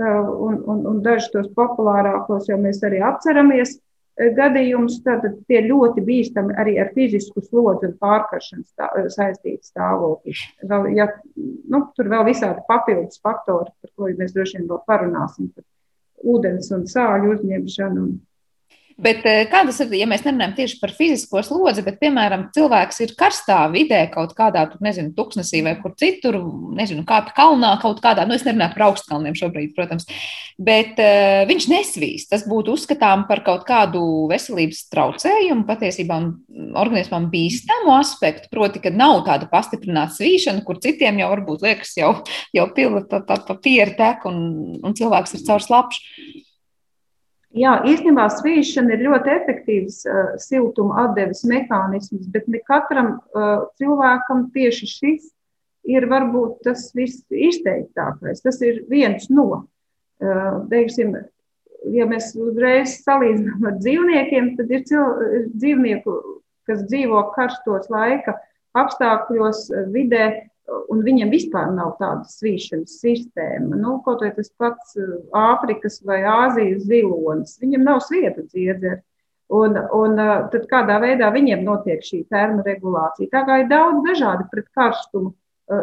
[0.00, 5.02] Uh, un, un, un dažus tos populārākos jau mēs arī atceramies uh, gadījumus.
[5.04, 10.36] Tad tie ļoti bīstami arī ar fizisku slodzi un pārkaršanu stā, uh, saistīti stāvokļi.
[10.70, 15.52] Vēl, ja, nu, tur vēl visādi papildus faktori, par ko mēs droši vien vēl parunāsim.
[16.30, 18.16] Ūdens un sāļu uzņemšanu un
[19.00, 23.00] Bet eh, kā tas ir, ja mēs nerunājam tieši par fizisko slodzi, bet, piemēram, cilvēks
[23.06, 26.36] ir karstā vidē, kaut kādā, tur, nezinu, tuksnesī vai kur citur,
[26.76, 30.04] nezinu, kāpj kalnā kaut kādā, nu, es nerunāju par augstkalniem šobrīd, protams,
[30.60, 32.28] bet uh, viņš nesvīst.
[32.32, 36.20] Tas būtu uzskatām par kaut kādu veselības traucējumu, patiesībā
[36.80, 42.12] organismam bīstamu aspektu, proti, ka nav tāda pastiprināta svīšana, kur citiem jau varbūt liekas jau,
[42.56, 44.44] jau pilna pa, pa, pa pieri tek un,
[44.84, 46.48] un cilvēks ir caur slapšu.
[47.56, 54.44] Jā, īstenībā svīšana ir ļoti efektīvs uh, siltuma atdeves mehānisms, bet ne katram uh, cilvēkam
[54.54, 55.26] tieši šis
[55.90, 58.44] ir varbūt tas visizteiktākais.
[58.44, 59.64] Tas ir viens no.
[60.22, 61.16] Uh, teiksim,
[61.90, 66.16] ja mēs uzreiz salīdzinām ar dzīvniekiem, tad ir dzīvnieku,
[66.70, 68.36] kas dzīvo karstos laika
[68.78, 70.49] apstākļos, vidē,
[70.92, 73.78] un viņiem vispār nav tāda svīšanas sistēma.
[73.80, 79.00] Nu, kaut vai tas pats uh, Āfrikas vai Āzijas zilonis, viņam nav svieta dziedzera.
[79.50, 80.12] Un, un
[80.52, 83.32] tad kādā veidā viņiem notiek šī termoregulācija.
[83.32, 85.32] Tā kā ir daudz dažādi pret karstumu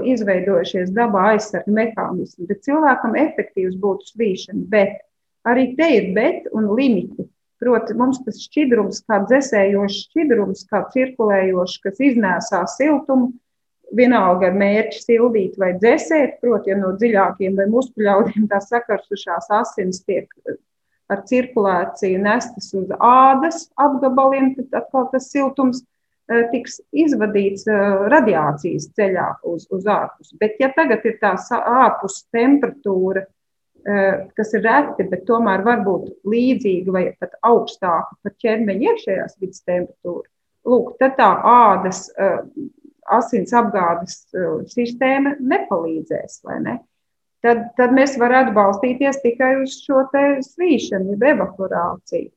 [0.07, 4.65] izveidojušies dabā aizsarga mehānismi, bet cilvēkam efektīvs būtu svīšana.
[4.71, 5.01] Bet
[5.47, 7.27] arī te ir bet un limiti.
[7.57, 13.31] Proti, mums tas šķidrums, kā dzēsējošs šķidrums, kā cirkulējošs, kas iznēsā siltumu,
[13.95, 20.01] vienalga ar mērķi sildīt vai dzēsēt, proti, ja no dziļākiem vai muskuļaudiem tā sakarsušās asins
[20.03, 20.31] tiek
[21.07, 25.85] ar cirkulāciju nestas uz ādas apgabaliem, tad atkal tas siltums
[26.27, 30.33] Eh, tiks izvadīts eh, radiācijas ceļā uz, uz ārpus.
[30.41, 33.21] Bet, ja tagad ir tā ārpus temperatūra,
[33.87, 39.37] eh, kas ir reti, bet tomēr var būt līdzīga vai pat augstāka par ķermeņa iekšējās
[39.39, 40.27] vidas temperatūru,
[40.67, 42.09] lūk, tad tā ādas
[43.13, 44.19] asins apgādes
[44.73, 46.41] sistēma nepalīdzēs.
[46.63, 46.79] Ne?
[47.45, 52.31] Tad, tad mēs varētu balstīties tikai uz šo svīšanu, jeb evaporāciju.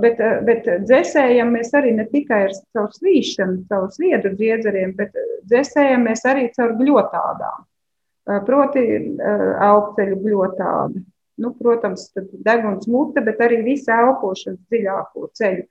[0.00, 5.16] Bet, bet dzēsējam mēs arī ne tikai ar savu svīšanu, savu sviedru dziedzeriem, bet
[5.48, 7.64] dzēsējam mēs arī caur gļotādām.
[8.46, 8.84] Proti,
[9.24, 11.00] elpoceļu gļotāda.
[11.40, 12.10] Nu, protams,
[12.44, 15.64] deguns mute, bet arī visa elpošanas dziļāko ceļu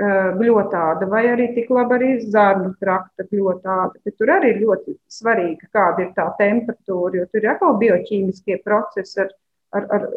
[0.00, 4.00] gļotāda, vai arī tik labi arī zarnu trakta gļotāda.
[4.04, 8.56] Bet tur arī ir ļoti svarīga, kāda ir tā temperatūra, jo tur ir atkal bioķīmiskie
[8.64, 9.34] procesi ar
[9.76, 10.08] ar, ar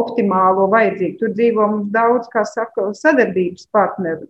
[0.00, 1.18] optimālo vajadzību.
[1.20, 4.28] Tur dzīvo mums daudz, kā saka, sadarbības partneru,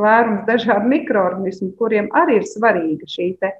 [0.00, 3.52] lērums dažādu mikroorganismu, kuriem arī ir svarīga šī te,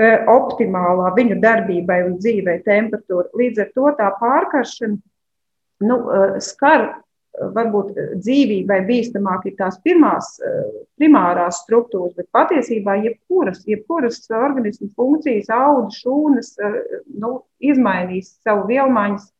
[0.00, 3.28] e, optimālā viņu darbībai un dzīvei temperatūra.
[3.36, 4.96] Līdz ar to tā pārkaršana
[5.88, 6.88] nu, e, skar
[7.56, 10.52] varbūt dzīvībai bīstamāk ir tās pirmās, e,
[11.00, 16.54] primārās struktūras, bet patiesībā jebkuras, jebkuras organismu funkcijas, auga, šūnas
[17.20, 19.32] nu, izmainīs savu vielmaiņas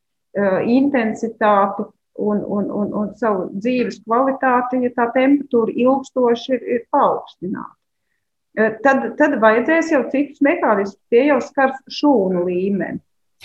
[0.68, 7.74] intensitāti un, un, un, un savu dzīves kvalitāti, ja tā temperatūra ilgstoši ir, ir paaugstināta.
[8.56, 13.02] Tad, tad vajadzēs jau citus mehānismus, tie jau skars šūnu līmeni.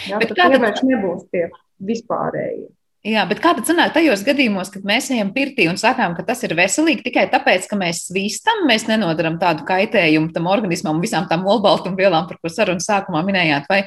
[0.08, 1.50] Ja, tad tie vairs nebūs tie
[1.84, 2.70] vispārējie.
[3.02, 6.44] Jā, bet kā tad sanāk tajos gadījumos, kad mēs ejam pirtī un sakām, ka tas
[6.46, 11.26] ir veselīgi tikai tāpēc, ka mēs svīstam, mēs nenodaram tādu kaitējumu tam organismam un visām
[11.30, 13.82] tām olbaltumvielām, par ko sarunas sākumā minējāt, vai,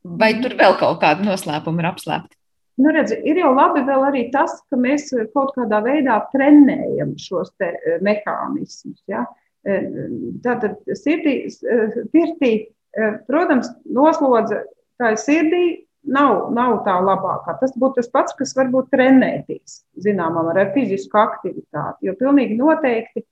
[0.00, 2.38] vai tur vēl kaut kāda noslēpuma ir apslēpta?
[2.80, 8.00] Nu, redzi, ir jau labi arī tas, ka mēs kaut kādā veidā trenējam šos eh,
[8.02, 8.98] mehānismus.
[9.06, 9.26] Ja?
[9.68, 9.92] Eh,
[10.42, 12.54] tātad sirdī, eh, pirtī,
[13.28, 14.60] protams, noslodze
[14.98, 17.56] tā sirdī nav, nav tā labākā.
[17.60, 22.08] Tas būtu tas pats, kas varbūt trenēties, zināmā mērā, ar fizisku aktivitāti.
[22.08, 23.24] Jo pilnīgi noteikti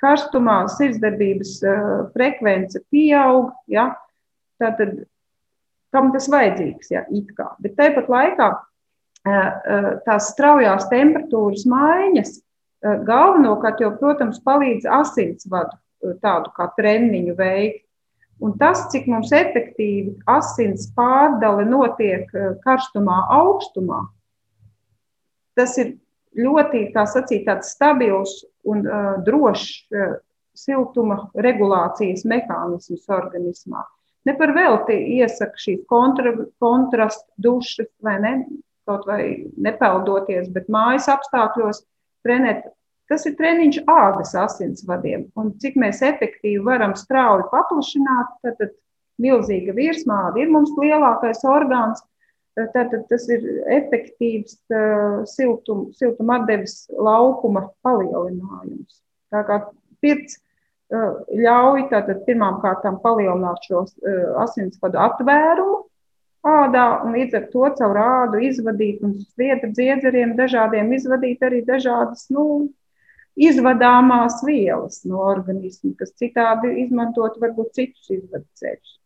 [0.00, 1.58] karstumā sirdsdarbības
[2.14, 3.50] frekvence pieaug.
[3.70, 3.90] Ja?
[4.60, 5.02] Tātad,
[5.94, 6.92] kam tas vajadzīgs?
[6.94, 7.04] Ja?
[7.60, 8.52] Bet tāpat laikā
[10.06, 12.38] tās straujās temperatūras maiņas
[12.80, 15.76] galvenokārt jau, protams, palīdz asinsvadu
[16.22, 17.84] tādu kā treniņu veikt.
[18.40, 22.30] Un tas, cik mums efektīvi asins pārdale notiek
[22.64, 24.00] karstumā, augstumā,
[25.58, 25.98] tas ir
[26.40, 30.16] ļoti, sacīt, stabils un uh, drošs uh,
[30.56, 33.84] siltuma regulācijas mehānisms organismā.
[34.28, 38.34] Ne par velti iesaka šīs kontra, kontrastu dušas vai ne,
[38.88, 41.84] kaut vai nepeldoties, bet mājas apstākļos
[42.26, 42.66] trenēt.
[43.10, 45.26] Tas ir treniņš ādas asinsvadiem.
[45.40, 48.76] Un cik mēs efektīvi varam strauji paplašināt, tad, tad
[49.20, 52.04] milzīga virsmāde ir mums lielākais orgāns.
[52.58, 58.98] Tad, tad tas ir efektīvs uh, siltum, siltuma atdeves laukuma palielinājums.
[59.32, 59.60] Tā kā
[60.02, 65.78] pirts uh, ļauj tātad pirmām kārtām palielināt šo uh, asinsvadu atvērumu,
[66.46, 72.26] ādā, un līdz ar to caur ādu izvadīt un sviedru dziedzeriem dažādiem izvadīt arī dažādas,
[72.34, 72.70] nu,
[73.40, 78.96] izvadāmās vielas no organisma, kas citādi izmantot varbūt citus izvadu ceļus.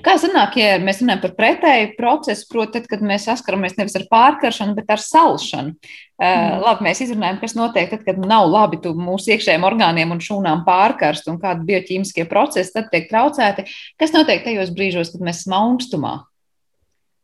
[0.00, 4.06] Kā sanāk, ja mēs runājam par pretēju procesu, proti, tad, kad mēs saskaramies nevis ar
[4.08, 5.74] pārkaršanu, bet ar salšanu?
[6.20, 6.62] Mm.
[6.64, 11.28] Labi, mēs izrunājam, kas notiek tad, kad nav labi mūsu iekšējiem orgāniem un šūnām pārkarst
[11.32, 13.66] un kādi bioķīmiskie procesi tad tiek traucēti.
[14.00, 16.14] Kas notiek tajos brīžos, kad mēs esam augstumā?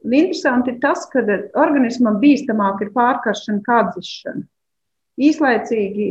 [0.06, 1.24] Interesanti ir tas, ka
[1.56, 4.44] organismam bīstamāk ir pārkaršana kā atzišana.
[5.16, 6.06] Īslaicīgi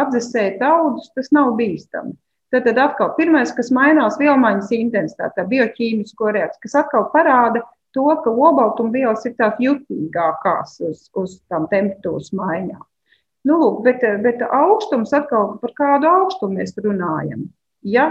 [0.00, 2.14] atdzesēt audus, tas nav bīstami.
[2.54, 7.64] Tad, tad atkal pirmais, kas mainās, ir vielmaiņas intensitāte, tā bioķīmisko reakcija, kas atkal parāda
[7.94, 12.84] to, ka obaltumvielas ir tās jutīgākās uz, uz tām temperatūras maiņām.
[13.44, 17.48] Nu, lūk, bet, bet augstums atkal par kādu augstumu mēs runājam.
[17.84, 18.06] Ja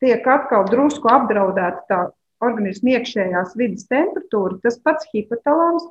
[0.00, 2.00] tiek atkal drusku apdraudēta tā
[2.44, 5.84] organismu iekšējās vidas temperatūra, tas pats hipotalāms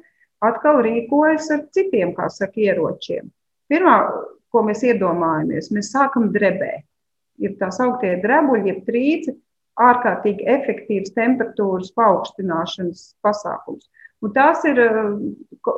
[0.45, 3.31] atkal rīkojas ar citiem, kā saka, ieročiem.
[3.71, 3.97] Pirmā,
[4.53, 5.71] ko mēs iedomājamies.
[5.75, 6.85] Mēs sākam drebēt.
[7.43, 9.35] Ir tā sauktie drebuļi, jeb trīci,
[9.77, 13.85] ārkārtīgi efektīvs temperatūras paaugstināšanas pasākums.
[14.25, 14.79] Un tās ir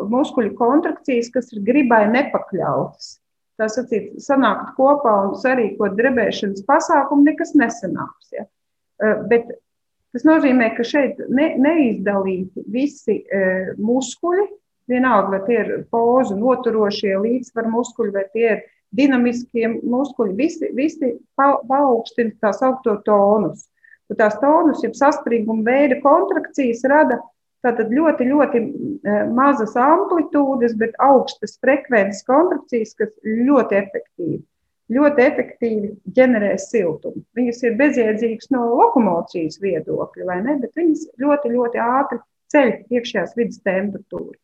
[0.08, 3.18] muskuļu kontrakcijas, kas ir gribai nepakļautas.
[3.60, 8.32] Tā sacīt, sanākt kopā un sarīkot drebēšanas pasākumu, nekas nesanāks.
[8.32, 8.46] Ja?
[9.28, 9.52] Bet
[10.16, 13.22] tas nozīmē, ka šeit ne, neizdalīti visi
[13.78, 14.46] muskuļi,
[14.90, 18.62] vienalga, vai tie ir pozu noturošie līdzsvaru muskuļi, vai tie ir
[18.98, 23.68] dinamiskie muskuļi, visi, visi paaugstina tā saukto tonus.
[24.10, 27.20] Un tās tonus, jeb saspringuma veida kontrakcijas rada
[27.66, 34.40] Tātad ļoti, ļoti e, mazas amplitūdas, bet augstas frekvences kontrakcijas, kas ļoti efektīvi,
[34.94, 37.24] ļoti efektīvi ģenerē siltumu.
[37.38, 40.58] Viņas ir bezjēdzīgas no lokomocijas viedokļa, vai ne?
[40.62, 42.22] Bet viņas ļoti, ļoti ātri
[42.54, 44.38] ceļ iekšējās vidas temperatūru.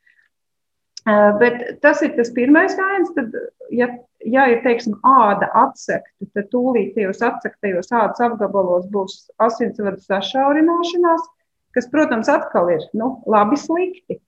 [1.41, 3.11] Bet tas ir tas pirmais gājiens.
[3.17, 3.33] Tad,
[3.73, 3.91] ja,
[4.25, 11.29] ja ir teiksim, āda atsekta, tad tūlīt tajos atsektajos ādas apgabalos būs asinsvadu sašaurināšanās
[11.75, 14.19] kas, protams, atkal ir nu, labi slikti.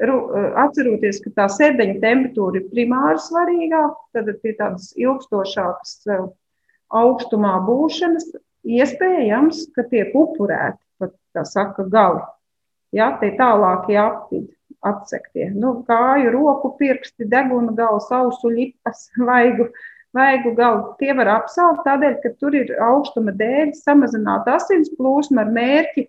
[0.00, 3.82] Eh, atceroties, ka tā sēdeņa temperatūra ir primāri svarīgā,
[4.16, 6.22] tad pie tādas ilgstošākas eh,
[7.00, 8.30] augstumā būšanas
[8.64, 12.22] iespējams, ka tiek upurēti, pat tā saka, gali.
[12.96, 14.48] Jā, tie tālākie aptidi,
[14.88, 15.50] atsektie.
[15.52, 19.68] Nu, kāju, roku pirksti, deguna gala, sausu lipas, vaigu,
[20.16, 20.94] vaigu galu.
[21.02, 26.08] Tie var apsaukt tādēļ, ka tur ir augstuma dēļ samazināta asins plūsma ar mērķi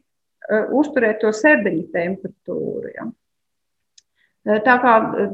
[0.49, 2.89] Uh, uzturēt to sēdeņu temperatūru.
[2.95, 3.03] Ja.
[4.47, 5.33] Uh, tā kā, uh,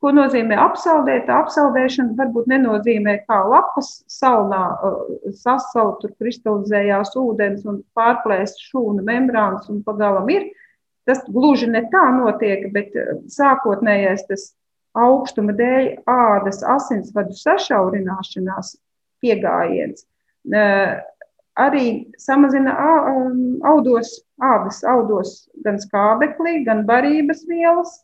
[0.00, 1.30] ko nozīmē apsaldēt?
[1.32, 4.62] Apsaldēšana varbūt nenozīmē, kā lapas salnā
[5.36, 10.48] sasaukt, tur kristalizējās ūdens un pārplēst šūnu membrānas un pagalam ir.
[11.06, 12.96] Tas gluži ne tā notiek, bet
[13.30, 14.48] sākotnējais tas
[14.96, 18.72] augstuma dēļ ādas asinsvadu sašaurināšanās
[19.22, 20.02] piegājiens
[21.56, 21.86] arī
[22.20, 22.74] samazina
[23.66, 28.02] audos, ādas audos gan skābeklī, gan barības vielas.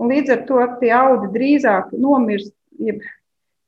[0.00, 3.02] Līdz ar to tie audi drīzāk nomirst, jeb,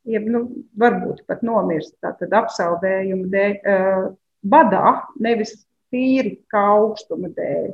[0.08, 0.46] jeb nu,
[0.80, 4.10] varbūt pat nomirst tātad apsaldējuma dēļ,
[4.44, 5.56] badā, nevis
[5.92, 7.72] tīri kā augstuma dēļ.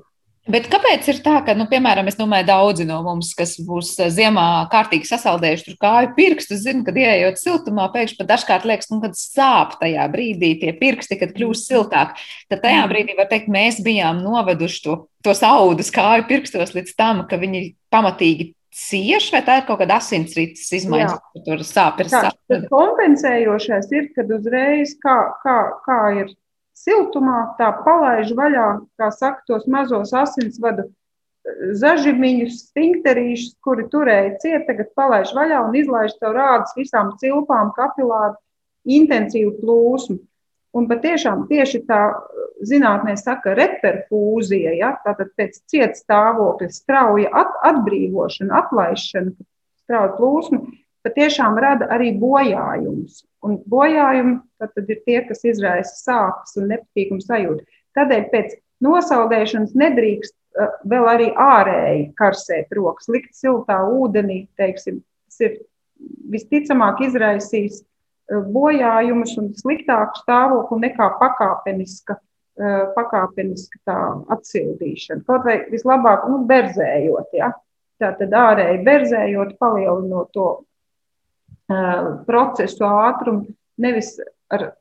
[0.51, 4.45] Bet kāpēc ir tā, ka, nu, piemēram, es domāju, daudzi no mums, kas būs ziemā
[4.73, 9.19] kārtīgi sasaldējuši tur kāju pirkstus, zina, kad ieejot siltumā, pēkšņi pat dažkārt liekas, nu, kad
[9.21, 12.17] sāp tajā brīdī tie pirksti, kad kļūst siltāk.
[12.51, 14.97] Tad tajā brīdī var teikt, mēs bijām noveduši to,
[15.29, 19.98] tos audus kāju pirkstos līdz tam, ka viņi pamatīgi cieši, vai tā ir kaut kāda
[19.98, 22.38] asinsrites izmaiņa, ka tur sāp ir sāp?
[22.70, 26.31] Kompensējošais ir, kad uzreiz kā, kā, kā ir
[26.79, 28.68] siltumā, tā palaiž vaļā,
[29.00, 30.92] kā saka, tos mazos asinsvadu eh,
[31.83, 38.38] zažimiņus, sfinkterīšus, kuri turēja ciet, tagad palaiž vaļā un izlaiž tev rādus visām cilpām, kapilāru,
[38.88, 40.20] intensīvu plūsmu.
[40.77, 42.01] Un patiešām tieši tā
[42.67, 44.93] zinātnē saka reperfūzija, ja?
[45.03, 49.35] tātad pēc cieta stāvokļa strauja at, atbrīvošana, atlaišana,
[49.83, 50.61] strauja plūsma,
[51.07, 53.25] patiešām rada arī bojājumus.
[53.47, 57.67] Un bojājumi tad ir tie, kas izraisa sāpes un nepatīkamu sajūtu.
[57.99, 58.55] Tādēļ pēc
[58.85, 64.45] nosaldēšanas nedrīkst uh, vēl arī ārēji karsēt rokas, likt siltā ūdenī.
[64.61, 65.59] Teiksim, tas ir
[66.31, 67.89] visticamāk izraisīs uh,
[68.31, 73.99] bojājumus un sliktāku stāvokli nekā pakāpeniska, uh, pakāpeniska
[74.37, 75.25] atsildīšana.
[75.27, 77.35] Kaut vai vislabāk nu, berzējot.
[77.37, 77.53] Ja?
[78.01, 80.51] Tātad ārēji berzējot, palielinot to
[82.27, 83.47] procesu ātrumu,
[83.81, 84.14] nevis
[84.51, 84.73] ar,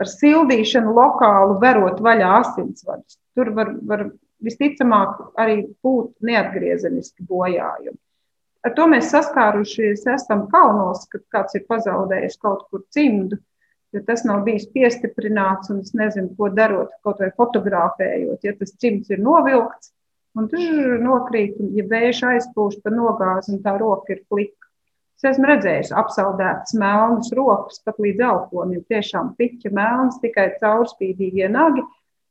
[0.00, 3.18] ar sildīšanu lokālu verot vaļā asinsvadus.
[3.36, 4.06] Tur var, var
[4.44, 7.98] visticamāk arī būt neatgriezeniski bojājumi.
[8.68, 13.38] Ar to mēs saskārušies esam kalnos, kad kāds ir pazaudējis kaut kur cimdu,
[13.96, 18.44] jo tas nav bijis piestiprināts un es nezinu, ko darot, kaut vai fotografējot.
[18.44, 19.94] Ja tas cimds ir novilkts
[20.36, 24.68] un tur nokrīt, un ja vējš aizpūš pa nogāzi un tā roka ir plika,
[25.18, 28.84] Es esmu redzējis apsaldētas melnas rokas pat līdz elponim.
[28.86, 31.82] Tiešām piķa melnas, tikai caurspīdīgie nagi.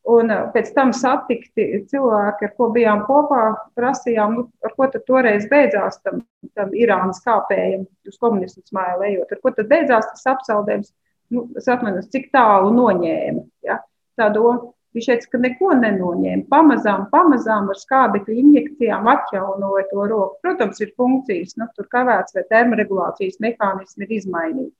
[0.08, 3.42] Un uh, pēc tam satikti cilvēki, ar ko bijām kopā,
[3.76, 6.22] prasījām, nu, ar ko tad toreiz beidzās tam,
[6.56, 9.36] tam Irānas kāpējam, uz komunistu smailu ejot.
[9.36, 10.94] Ar ko tad beidzās tas apsaldējums?
[11.36, 13.44] Nu, es atceros, cik tālu noņēma.
[13.68, 13.82] Ja?
[14.18, 16.48] Tā doma, Viņš teica, ka neko nenoņēma.
[16.50, 20.40] Pamazām, pamazām ar skābekļa injekcijām atjaunoja to roku.
[20.42, 24.74] Protams, ir funkcijas, nu, tur kavēts vai termoregulācijas mehānismi ir izmainīti.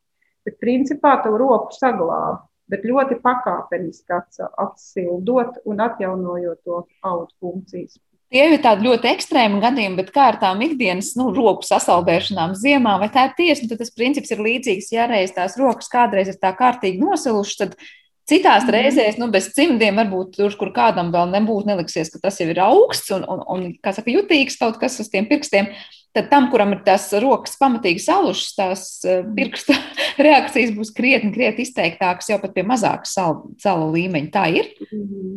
[0.48, 2.40] Bet principā to roku saglāba,
[2.72, 4.18] bet ļoti pakāpeniski
[4.64, 8.00] atsildot un atjaunojot to audu funkcijas.
[8.28, 12.98] Tie ir tādi ļoti ekstrēmi gadījumi, bet kā ar tām ikdienas nu, roku sasaldēšanām ziemā,
[13.00, 14.92] vai tā ir tiesa, tad tas princips ir līdzīgs.
[14.92, 17.80] Ja reiz tās rokas kādreiz ir tā kārtīgi nosilušas, tad
[18.28, 18.74] Citās mm -hmm.
[18.76, 22.60] reizēs, nu, bez cimdiem, varbūt tur, kur kādam vēl nebūtu neliksies, ka tas jau ir
[22.60, 25.70] augsts un, un, un kā saka, jutīgs kaut kas uz tiem pirkstiem.
[26.16, 29.76] Tad tam, kuram ir tās rokas pamatīgi salušas, tās e, pirksta
[30.28, 34.32] reakcijas būs krietni, krietni izteiktākas jau pat pie mazākas salu, salu līmeņa.
[34.34, 34.72] Tā ir?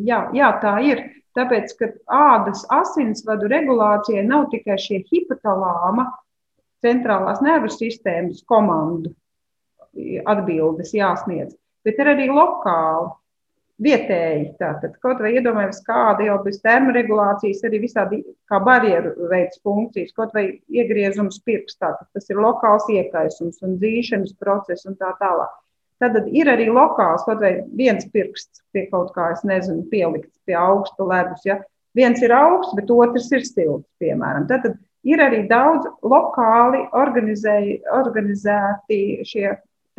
[0.09, 1.05] Jā, jā, tā ir.
[1.39, 6.09] Tāpēc, ka ādas asinsvadu regulācijai nav tikai šie hipotalāma,
[6.83, 9.13] centrālās nervu sistēmas komandu
[10.31, 11.55] atbildes jāsniedz,
[11.87, 13.13] bet ir arī lokāli,
[13.85, 14.47] vietēji.
[14.61, 18.17] Tātad, kaut vai iedomājamies, kāda jau bez termoregulācijas, arī visādi
[18.51, 24.87] kā barjeru veids funkcijas, kaut vai iegriezums pirkstā, tas ir lokāls iekaisums un dzīšanas process
[24.89, 25.53] un tā tālāk.
[26.01, 30.57] Tad ir arī lokāls, kaut vai viens pirksts pie kaut kā, es nezinu, pielikts pie
[30.57, 31.43] augsta ledus.
[31.45, 31.57] Ja?
[31.97, 34.47] Viens ir augsts, bet otrs ir silts, piemēram.
[34.49, 34.75] Tad, tad
[35.05, 39.47] ir arī daudz lokāli organizēti šie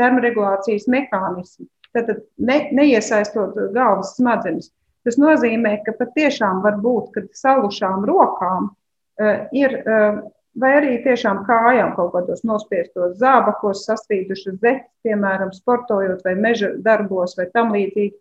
[0.01, 1.67] termoregulācijas mehānismi.
[1.96, 4.70] Tad ne, neiesaistot galvas smadzenes.
[5.04, 10.22] Tas nozīmē, ka patiešām var būt, ka salušām rokām uh, ir uh,
[10.60, 17.38] vai arī tiešām kājām kaut kādos nospiestos zābakos, sasvīdušas zeķes, piemēram, sportojot vai meža darbos
[17.39, 18.16] vai tam līdzīgi,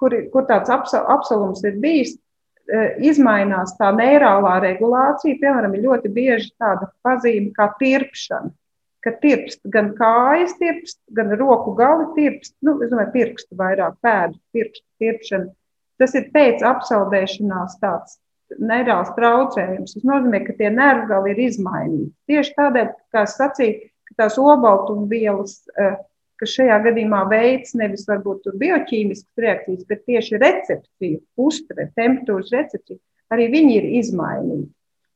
[0.00, 2.14] kur, kur tāds apsalums ir bijis,
[2.70, 5.40] e, izmainās tā neirālā regulācija.
[5.42, 8.52] Piemēram, ir ļoti bieži tāda pazīme kā tirpšana,
[9.02, 14.38] ka tirpst gan kājas, tirpst, gan roku gali tirpst, nu, es domāju, pirkstu vairāk, pēdu
[14.54, 15.50] pirkstu tirpšana.
[16.00, 18.18] Tas ir pēc apsaldēšanās tāds
[18.60, 19.96] neirāls traucējums.
[19.96, 22.12] Tas nozīmē, ka tie nervgali ir izmainīti.
[22.30, 25.96] Tieši tādēļ, kā es sacīju, ka tās obaltumvielas, eh,
[26.42, 32.98] kas šajā gadījumā veids nevis varbūt bioķīmiskas reakcijas, bet tieši recepciju, uztvere, temperatūras recepciju,
[33.32, 34.70] arī viņi ir izmainīti.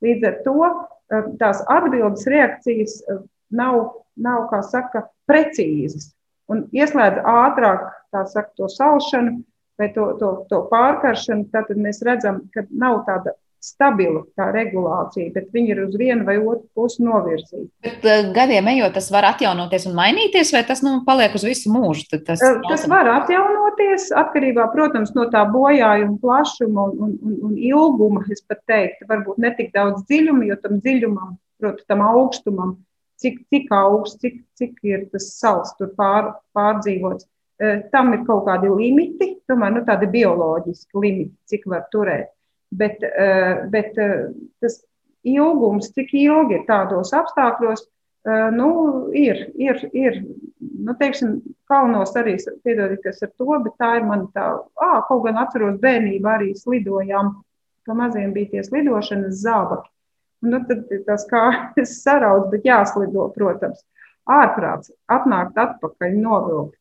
[0.05, 3.81] Līdz ar to eh, tās atbildes reakcijas eh, nav,
[4.15, 6.11] nav kā saka, precīzas
[6.51, 9.41] un ieslēdz ātrāk saka, to salšanu,
[9.77, 13.35] vai to, to, to pārkaršanu, tad mēs redzam, ka nav tāda
[13.67, 17.67] stabila tā regulācija, bet viņi ir uz vienu vai otru pusi novirzīti.
[17.83, 21.71] Bet uh, gadiem ejot, tas var atjaunoties un mainīties, vai tas nu, paliek uz visu
[21.73, 22.05] mūžu?
[22.13, 27.57] Tas, uh, tas var atjaunoties atkarībā, protams, no tā bojājuma plašuma un, un, un, un
[27.57, 28.23] ilguma.
[28.33, 32.77] Es pat teiktu, varbūt ne tik daudz dziļuma, jo tam dziļumam, protams, tam augstumam,
[33.21, 38.43] cik, cik augsts, cik, cik ir tas sals tur pār, pārdzīvots Eh, tam ir kaut
[38.45, 42.29] kādi limiti, tomēr nu, tādi bioloģiski limiti, cik var turēt.
[42.69, 44.27] Bet, eh, bet eh,
[44.61, 44.75] tas
[45.25, 47.87] ilgums, cik ilgi ir tādos apstākļos,
[48.51, 48.67] nu,
[49.15, 50.17] ir, ir, ir
[50.59, 51.37] nu, teiksim,
[51.71, 52.33] kalnos arī
[52.65, 54.49] piedodieties ar to, bet tā ir man tā,
[54.83, 57.29] ā, kaut gan atceros bērnību arī slidojām,
[57.87, 59.87] pa maziem bija tie slidošanas zābaki.
[60.45, 61.43] Nu, tad tas kā
[61.81, 63.81] es saraudu, bet jāslido, protams.
[64.27, 66.75] Ārprāts atnākt atpakaļ, novilkt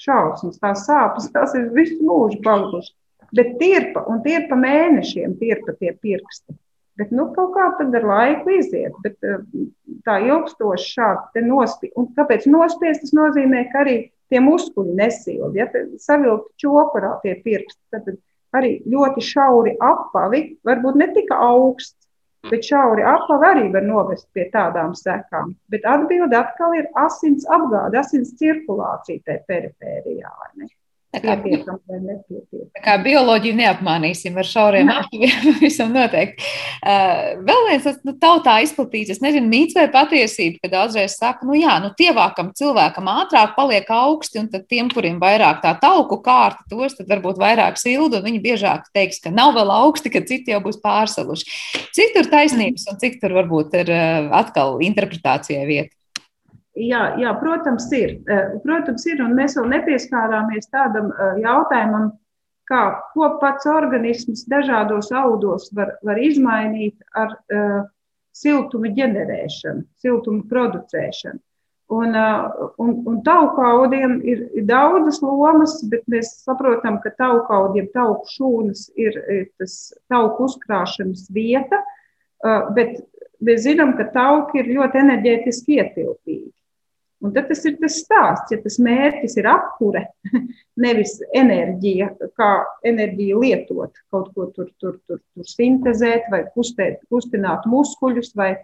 [0.00, 2.96] šausmas, tās sāpes, tās ir visu mūžu palikušas.
[3.36, 6.56] Bet tirpa, un tirpa mēnešiem, tirpa tie pirksti.
[6.98, 8.96] Bet nu, kaut kā tad ar laiku iziet.
[9.04, 9.38] Bet, eh,
[10.04, 11.94] tā ilgstoši šādi nospiest.
[11.96, 13.06] Un kāpēc nospiest?
[13.06, 13.96] Tas nozīmē, ka arī
[14.30, 15.62] tie muskuļi nesildi.
[15.62, 15.68] Ja
[16.02, 18.10] savilkt čokurā tie pirksti, tad
[18.56, 22.09] arī ļoti šauri apavi, varbūt ne tik augsts,
[22.48, 25.52] Bet šauri apavi arī var novest pie tādām sekām.
[25.72, 30.32] Bet atbilde atkal ir asins apgāde, asins cirkulācija tajā perifērijā.
[31.10, 36.46] Tā kā, tā kā bioloģiju neapmānīsim ar šauriem apaviem, visam noteikti.
[36.78, 41.48] Uh, vēl viens tas nu, tautā izplatīts, es nezinu, mīts vai patiesība, ka daudzreiz saka,
[41.48, 46.20] nu jā, nu tievākam cilvēkam ātrāk paliek augsti, un tad tiem, kuriem vairāk tā tauku
[46.22, 50.22] kārta, tos tad varbūt vairāk sildu, un viņi biežāk teiks, ka nav vēl augsti, ka
[50.30, 51.88] citi jau būs pārsaluši.
[51.90, 55.96] Cik tur taisnības un cik tur varbūt ir uh, atkal interpretācijai vieta?
[56.78, 58.20] Jā, jā, protams, ir.
[58.30, 62.12] Eh, protams, ir, mēs vēl nepieskārāmies tādam eh, jautājumam,
[62.70, 62.82] kā
[63.14, 67.80] ko pats organisms dažādos audos var, var izmainīt ar uh,
[68.36, 71.40] siltuma ģenerēšanu, siltuma producēšanu.
[71.90, 78.30] Un, uh, un, un taukaudiem ir, ir daudzas lomas, bet mēs saprotam, ka taukaudiem tauku
[78.36, 79.74] šūnas ir, ir tas
[80.12, 83.00] tauku uzkrāšanas vieta, uh, bet
[83.42, 86.52] mēs zinām, ka tauki ir ļoti enerģētiski ietilpīgi.
[87.20, 90.06] Un tad tas ir tas stāsts, ja tas mērķis ir apkure,
[90.84, 92.08] nevis enerģija,
[92.38, 92.48] kā
[92.88, 98.54] enerģiju lietot, kaut ko tur, tur, tur, tur sintēzēt, vai kustēt, kustināt muskuļus, vai,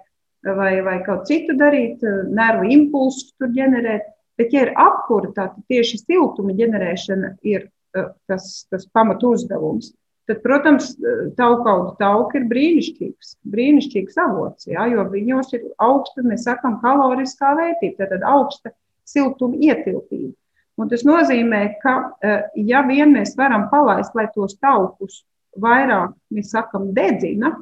[0.47, 2.01] vai, vai kaut citu darīt,
[2.33, 4.09] nervu impulsus tur ģenerēt.
[4.37, 7.71] Bet, ja ir apkure, tad tieši siltuma ģenerēšana ir
[8.29, 9.93] tas, tas pamatu uzdevums.
[10.27, 10.95] Tad, protams,
[11.39, 18.11] taukaudu tauki ir brīnišķīgs, brīnišķīgs avots, jā, jo viņos ir augsta, mēs sakam, kaloriskā vērtība,
[18.11, 18.75] tad augsta
[19.07, 20.35] siltuma ietilpība.
[20.77, 21.95] Un tas nozīmē, ka,
[22.61, 25.23] ja vien mēs varam palaist, lai tos taukus
[25.57, 27.55] vairāk, mēs sakam, dedzina,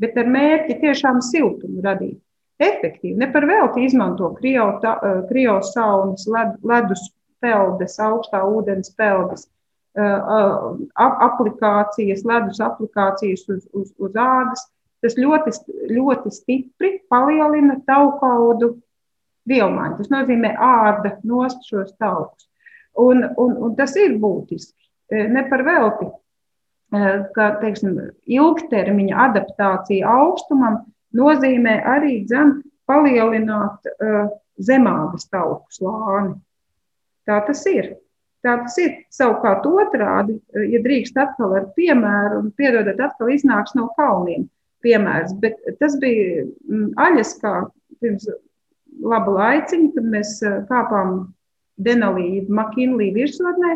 [0.00, 2.16] bet ar mērķi tiešām siltumu radīt
[2.62, 3.18] efektīvi.
[3.20, 7.02] Ne par velti izmanto krievas saunas, led, ledus
[7.44, 9.44] peldes, augstā ūdens peldes,
[9.96, 14.68] aplikācijas, ledus aplikācijas uz, uz, uz ādas.
[15.04, 15.52] Tas ļoti,
[15.92, 18.78] ļoti stipri palielina taukaudu
[19.48, 19.96] vielmaiņu.
[20.00, 22.48] Tas nozīmē ārda nost šos taukus.
[22.96, 24.72] Un, un, un tas ir būtiski.
[25.12, 26.06] Ne par velti,
[27.36, 30.80] ka teiksim, ilgtermiņa adaptācija augstumam
[31.16, 34.28] nozīmē arī dzem, palielināt uh,
[34.62, 36.36] zemākas tauku slāni.
[37.26, 37.96] Tā tas ir.
[38.46, 38.92] Tā tas ir.
[39.10, 40.36] Savukārt, otrādi,
[40.70, 44.46] ja drīkst atkal ar piemēru, un piedodat, atkal iznāks no kalniem
[44.86, 47.54] piemērs, bet tas bija mm, aļas kā
[47.98, 48.28] pirms
[49.02, 50.38] laba laiciņa, kad mēs
[50.70, 51.18] kāpām
[51.82, 53.74] Denalī, Makinlī virsotnē.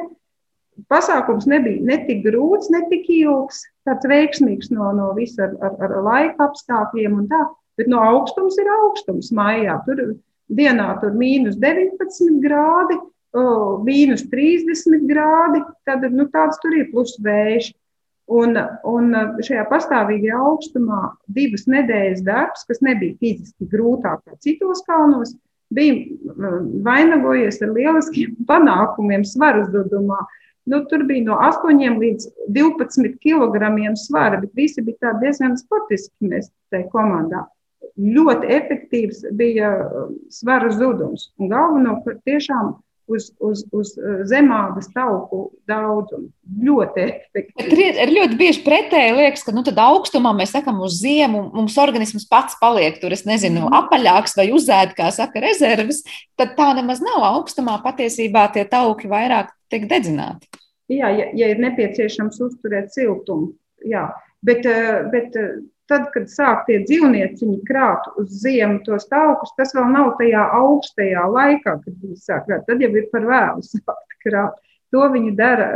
[0.89, 5.75] Pasākums nebija ne tik grūts, ne tik ilgs, tāds veiksmīgs no, no visa ar, ar,
[5.89, 7.43] ar laika apstākļiem un tā,
[7.77, 9.77] bet no augstums ir augstums maijā.
[9.85, 10.15] Tur
[10.57, 12.97] dienā tur mīnus 19 grādi,
[13.35, 17.73] mīnus 30 grādi, tad nu, tāds tur ir plus vējš.
[18.31, 18.55] Un,
[18.87, 19.11] un
[19.43, 25.33] šajā pastāvīgajā augstumā divas nedēļas darbs, kas nebija fiziski grūtāk kā citos kalnos,
[25.75, 26.07] bija
[26.87, 30.21] vainagojies ar lieliskiem panākumiem svaru uzdevumā.
[30.71, 36.53] Nu, tur bija no 8 līdz 12 kg svara, bet visi bija diezgan sportiski mēs
[36.71, 37.49] tajā komandā.
[37.99, 39.73] Ļoti efektīvs bija
[40.31, 41.33] svara zudums.
[41.41, 42.77] Galvenokārt tiešām
[43.11, 46.31] uz, uz, uz eh, zemādas tauku daudzumu.
[46.67, 47.89] Ļoti efektīvi.
[47.91, 52.59] Ir, ļoti bieži pretēji liekas, ka nu, augstumā mēs sakām uz ziemu, mums organisms pats
[52.61, 53.77] paliek tur, es nezinu, mm.
[53.83, 56.03] apaļāks vai uzēd, kā saka, rezerves.
[56.39, 57.81] Tad tā nemaz nav augstumā.
[57.85, 60.51] Patiesībā tie tauki vairāk tiek dedzināti.
[60.91, 63.53] Jā, ja, ja ir nepieciešams uzturēt siltumu.
[63.87, 64.09] Jā.
[64.47, 69.75] Bet, eh, bet eh, tad, kad sāk tie dzīvnieciņi krāt uz ziemu tos taukus, tas
[69.77, 72.67] vēl nav tajā augstajā laikā, kad viņi sāk krāt.
[72.69, 74.59] Tad jau ir par vēlu sākt krāt.
[74.91, 75.69] To viņi dara.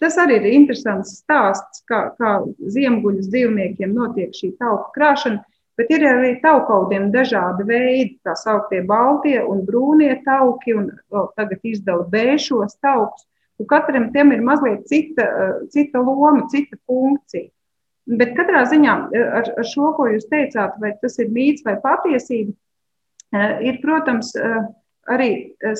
[0.00, 2.38] Tas arī ir interesants stāsts, kā, kā
[2.72, 5.42] ziemguļas dzīvniekiem notiek šī tauku krāšana.
[5.76, 10.90] Bet ir arī taukaudiem dažādi veidi, tā sauktie baltie un brūnie tauki, un
[11.36, 13.24] tagad izdala bēšos taukus.
[13.60, 15.24] Un katram tiem ir mazliet cita,
[15.72, 17.48] cita loma, cita funkcija.
[18.08, 21.76] Bet katrā ziņā eh, ar, ar šo, ko jūs teicāt, vai tas ir mīts vai
[21.82, 22.54] patiesība,
[23.34, 24.60] eh, ir, protams, eh,
[25.10, 25.30] arī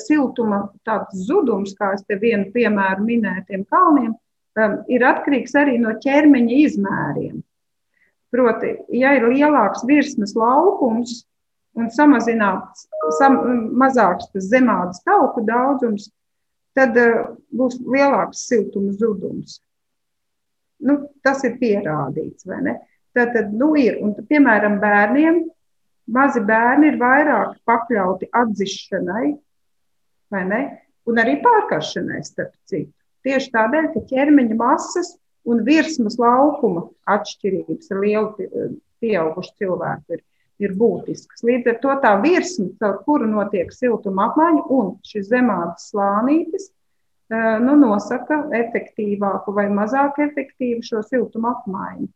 [0.01, 0.65] siltuma
[1.15, 4.15] zudums, kā es te vienu piemēru minēju, tiem kalniem,
[4.91, 7.37] ir atkarīgs arī no ķermeņa izmēriem.
[8.33, 11.21] Proti, ja ir lielāks virsmas laukums
[11.79, 12.89] un samazināts,
[13.21, 13.37] sam,
[13.79, 16.09] mazāks tas zemādas tauku daudzums,
[16.75, 16.97] tad
[17.55, 19.61] būs lielāks siltuma zudums.
[20.81, 22.47] Nu, tas ir pierādīts.
[22.47, 23.99] Tad, tad nu, ir.
[24.01, 25.43] Un, piemēram, bērniem
[26.11, 29.33] mazi bērni ir vairāk pakļauti atzišanai,
[30.31, 32.93] un arī pārkaršanai, starp citu.
[33.25, 35.13] Tieši tādēļ, ka ķermeņa masas
[35.45, 38.49] un virsmas laukuma atšķirības ar lielu
[39.01, 40.23] pieaugušu cilvēku ir,
[40.61, 41.43] ir būtiskas.
[41.45, 46.71] Līdz ar to tā virsma, caur kuru notiek siltuma apmaiņa, un šis zemāks slānītis
[47.31, 52.09] nu, nosaka efektīvāku vai mazāk efektīvu šo siltumu apmaiņu.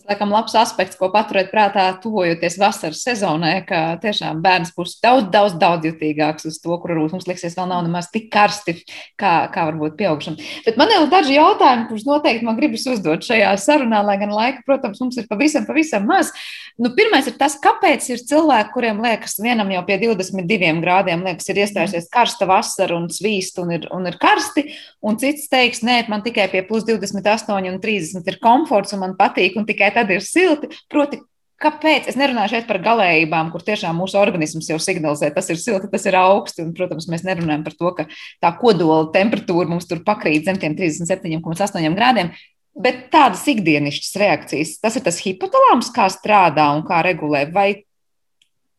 [0.00, 5.26] Tas, laikam, labs aspekts, ko paturēt prātā, tuvojoties vasaras sezonai, ka tiešām bērns būs daudz,
[5.28, 8.78] daudz, daudz jutīgāks uz to, kur varbūt mums liksies vēl nav nemaz tik karsti,
[9.20, 10.38] kā, kā varbūt pieaugšam.
[10.64, 14.64] Bet man ir daži jautājumi, kurus noteikti man gribas uzdot šajā sarunā, lai gan laika,
[14.64, 16.32] protams, mums ir pavisam, pavisam maz.
[16.80, 21.50] Nu, pirmais ir tas, kāpēc ir cilvēki, kuriem liekas, vienam jau pie 22 grādiem liekas,
[21.52, 24.64] ir iestājusies karsta vasara un svīst un ir, un ir karsti,
[25.04, 29.12] un cits teiks, nē, man tikai pie plus 28 un 30 ir komforts un man
[29.18, 30.70] patīk un tikai tikai tad ir silti.
[30.90, 31.20] Proti,
[31.60, 32.06] Kāpēc?
[32.08, 36.06] Es nerunāju šeit par galējībām, kur tiešām mūsu organisms jau signalizē, tas ir silti, tas
[36.08, 36.64] ir augsti.
[36.64, 38.06] Un, protams, mēs nerunājam par to, ka
[38.40, 42.32] tā kodola temperatūra mums tur pakrīt zem tiem 37,8 grādiem.
[42.80, 47.44] Bet tādas ikdienišķas reakcijas, tas ir tas hipotalāms, kā strādā un kā regulē.
[47.52, 47.68] Vai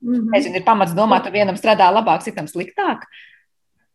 [0.02, 0.34] mm -hmm.
[0.34, 3.06] nezinu, ir pamats domāt, ka vienam strādā labāk, citam sliktāk?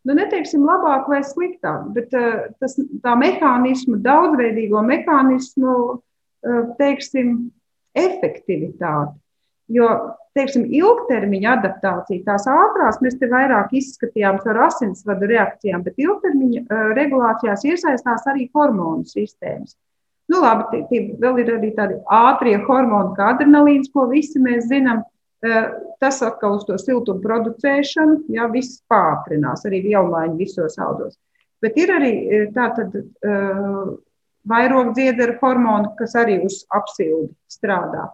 [0.05, 6.16] Nu, neteiksim labāk vai sliktāk, bet uh, tas, tā mehānismu, daudzveidīgo mehānismu Eh,
[6.79, 7.37] teiksim,
[7.97, 9.17] efektivitāti.
[9.73, 9.89] Jo
[10.37, 16.85] teiksim, ilgtermiņa adaptācija, tās ātrās, mēs te vairāk izskatījām ar asinsvadu reakcijām, bet ilgtermiņa uh,
[16.99, 19.75] regulācijās iesaistās arī hormonu sistēmas.
[20.31, 24.67] Nu, labi, tie, tie vēl ir arī tādi ātrie hormoni, kā adrenalīns, ko visi mēs
[24.71, 25.05] zinām.
[26.03, 31.15] Tas atkal uz to siltumu producēšanu, jā, viss pātrinās, arī vielmaiņa visos audos.
[31.63, 32.13] Bet ir arī
[32.57, 32.97] tātad
[34.49, 38.09] vairogdziedera hormoni, kas arī uz apsildi strādā.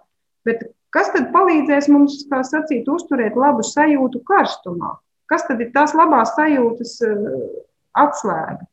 [0.46, 0.64] Bet
[0.94, 4.96] kas tad palīdzēs mums, kā sacīt, uzturēt labu sajūtu karstumā?
[5.30, 6.98] Kas tad ir tās labās sajūtas
[8.02, 8.66] atslēga?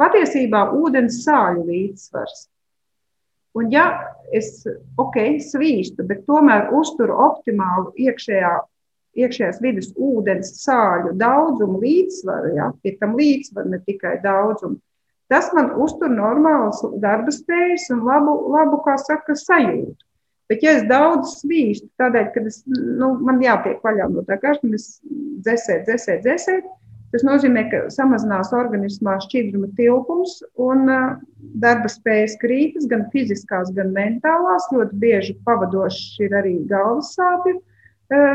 [0.00, 2.48] Patiesībā ūdens sāļu līdzsvars.
[3.54, 3.86] Un, ja
[4.34, 4.64] es
[4.98, 8.50] ok, svīstu, bet tomēr uzturu optimālu iekšējā,
[9.22, 14.80] iekšējās vidas ūdens sāļu daudzumu līdzsvaru, ja, pie tam līdzsvaru, ne tikai daudzumu,
[15.34, 19.98] tas man uztur normālas darba spējas un labu, labu kā saka, sajūtu.
[20.52, 24.78] Bet, ja es daudz svīstu, tādēļ, ka es, nu, man jātiek vaļā no tā karstuma,
[24.78, 26.72] dzēsēt, dzēsēt, dzēsēt,
[27.14, 30.88] Tas nozīmē, ka samazinās organismā šķidruma tilpums un
[31.62, 34.66] darba spējas krītas, gan fiziskās, gan mentālās.
[34.74, 37.60] Ļoti bieži pavadošs ir arī galvas sāpju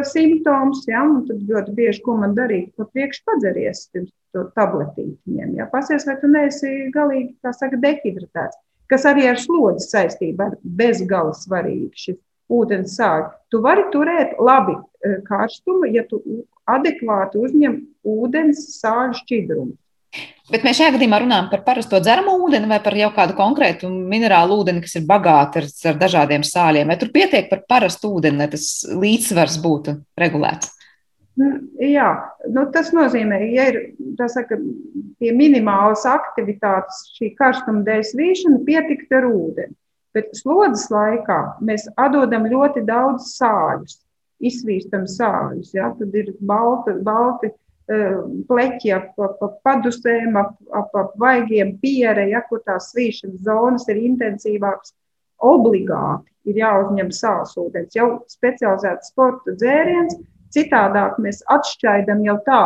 [0.07, 0.85] simptoms.
[0.87, 1.03] Ja?
[1.27, 5.55] Tad ļoti bieži, ko man darīt, pa priekšu padzeries pirms to tabletīti ņem.
[5.59, 5.67] Ja?
[5.71, 8.59] Pasies, vai tu neesi galīgi, kā saka, dehidratēts,
[8.89, 12.19] kas arī ar slodzi saistībā ir bezgala svarīgi šis
[12.49, 13.27] ūdens sāļi.
[13.53, 14.77] Tu vari turēt labi
[15.27, 16.21] karstumu, ja tu
[16.69, 17.77] adekvāti uzņem
[18.09, 19.77] ūdens sāļu šķidrumu.
[20.49, 24.57] Bet mēs šajā gadījumā runājam par parasto dzeramo ūdeni vai par jau kādu konkrētu minerālu
[24.63, 26.89] ūdeni, kas ir bagāta ar, ar dažādiem sāļiem.
[26.89, 30.73] Vai tur pietiek par parastu ūdeni, lai tas līdzsvars būtu regulēts?
[31.39, 32.07] Nu, jā,
[32.51, 33.77] nu, tas nozīmē, ja ir
[34.27, 34.57] saka,
[35.21, 39.75] pie minimālas aktivitātes šī karstuma dēļ svīšana, pietikt ar ūdeni.
[40.17, 43.99] Bet slodzes laikā mēs atdodam ļoti daudz sāļus
[44.49, 45.73] izsvīstam sāļus.
[45.75, 45.91] Ja?
[45.99, 52.29] Tad ir balti, balti uh, pleķi ap, ap, ap padusēm, ap, ap, ap vaigiem piere,
[52.33, 54.95] ja, kur tās svīšanas zonas ir intensīvākas.
[55.39, 60.17] Obligāti ir jāuzņem sāls ūdens, jau specializēts sporta dzēriens.
[60.53, 62.61] Citādāk mēs atšķaidām jau tā,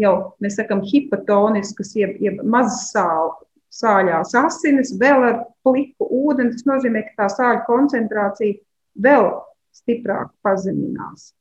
[0.00, 3.30] jau mēs sakām, hipatoniskas, jeb, jeb mazas sāļu,
[3.72, 6.52] sāļās asinis, vēl ar pliku ūdeni.
[6.56, 8.60] Tas nozīmē, ka tā sāļu koncentrācija
[9.04, 9.30] vēl
[9.72, 11.32] stiprāk pazeminās.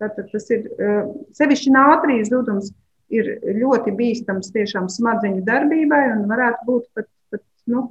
[0.00, 2.70] Tātad tas ir eh, sevišķi nātrijas zudums,
[3.12, 7.88] ir ļoti bīstams tiešām smadzeņu darbībai un varētu būt pat, pat nu,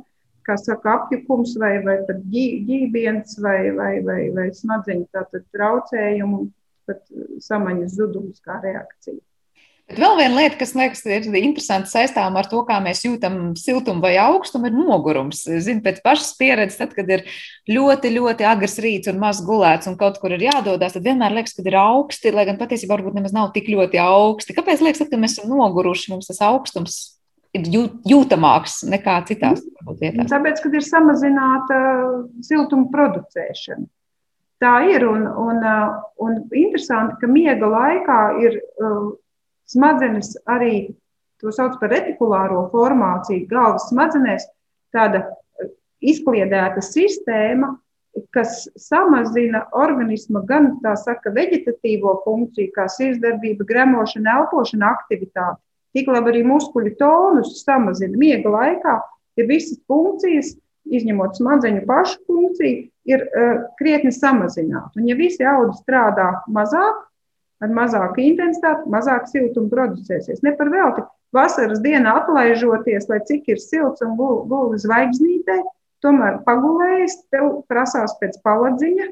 [0.48, 6.46] kā saka, apjukums vai, vai pat ģībiens vai, vai, vai, vai smadzeņu traucējumu,
[6.90, 7.02] pat
[7.46, 9.22] samaņas zudums kā reakcija.
[9.90, 14.04] Bet vēl viena lieta, kas liekas, ir interesanti saistām ar to, kā mēs jūtam siltumu
[14.04, 15.42] vai augstumu, ir nogurums.
[15.50, 17.24] Zinu, pēc pašas pieredzes, tad, kad ir
[17.66, 21.58] ļoti, ļoti agrs rīts un maz gulēts un kaut kur ir jādodas, tad vienmēr liekas,
[21.58, 24.54] ka ir augsti, lai gan patiesībā varbūt nemaz nav tik ļoti augsti.
[24.60, 27.02] Kāpēc liekas, tad, kad mēs esam noguruši, mums tas augstums
[27.58, 27.66] ir
[28.14, 29.66] jūtamāks nekā citās
[29.98, 30.30] vietās?
[30.30, 31.80] Tāpēc, kad ir samazināta
[32.46, 33.90] siltuma producēšana.
[34.60, 35.62] Tā ir, un, un,
[36.20, 38.58] un interesanti, ka miega laikā ir
[39.70, 40.90] smadzenes arī
[41.40, 44.48] to sauc par retikulāro formāciju, galvas smadzenēs,
[44.96, 45.70] tāda eh,
[46.12, 47.72] izkliedēta sistēma,
[48.36, 55.62] kas samazina organisma gan tā saka veģetatīvo funkciju, kā sirdsdarbība, gremošana, elpošana, aktivitāte.
[55.96, 58.18] Tik labi arī muskuļu tonus samazina.
[58.20, 58.98] Miega laikā
[59.40, 60.52] ir visas funkcijas,
[60.96, 64.94] izņemot smadzeņu pašu funkciju, ir uh, krietni samazināta.
[65.00, 67.06] Un ja visi audi strādā mazāk,
[67.64, 70.44] ar mazāku intensitāti, mazāk siltumu producēsies.
[70.46, 71.04] Ne par velti
[71.36, 75.60] vasaras dienā atlaižoties, lai cik ir silts un gulbi zvaigznītē,
[76.04, 79.10] tomēr pagulējis, tev prasās pēc paladziņa,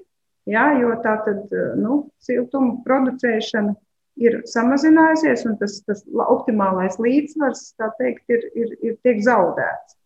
[0.47, 1.43] jā, jo tā tad,
[1.79, 3.75] nu, siltuma producēšana
[4.23, 9.96] ir samazinājusies un tas, tas optimālais līdzsvars, tā teikt, ir, ir, ir tiek zaudēts.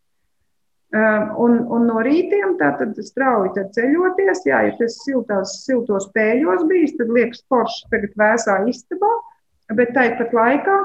[0.92, 6.98] Ehm, un, un no rītiem tātad strauji ceļoties, jā, ja tas siltās, siltos pēļos bijis,
[6.98, 9.12] tad liekas forši tagad vēsā istabā,
[9.78, 10.76] bet tāpat laikā,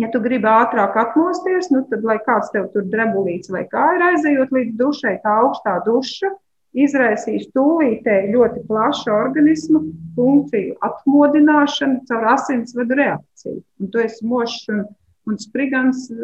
[0.00, 4.06] ja tu gribi ātrāk atmosties, nu tad, lai kāds tev tur drebulīts vai kā ir
[4.14, 6.32] aizejot līdz dušai, tā augstā duša
[6.78, 9.82] izraisīs tūlītēji ļoti plašu organismu
[10.16, 13.60] funkciju atmodināšanu caur asinsvadu reakciju.
[13.60, 14.86] Un tu esi mošs un
[15.28, 16.18] Un sprigans eh,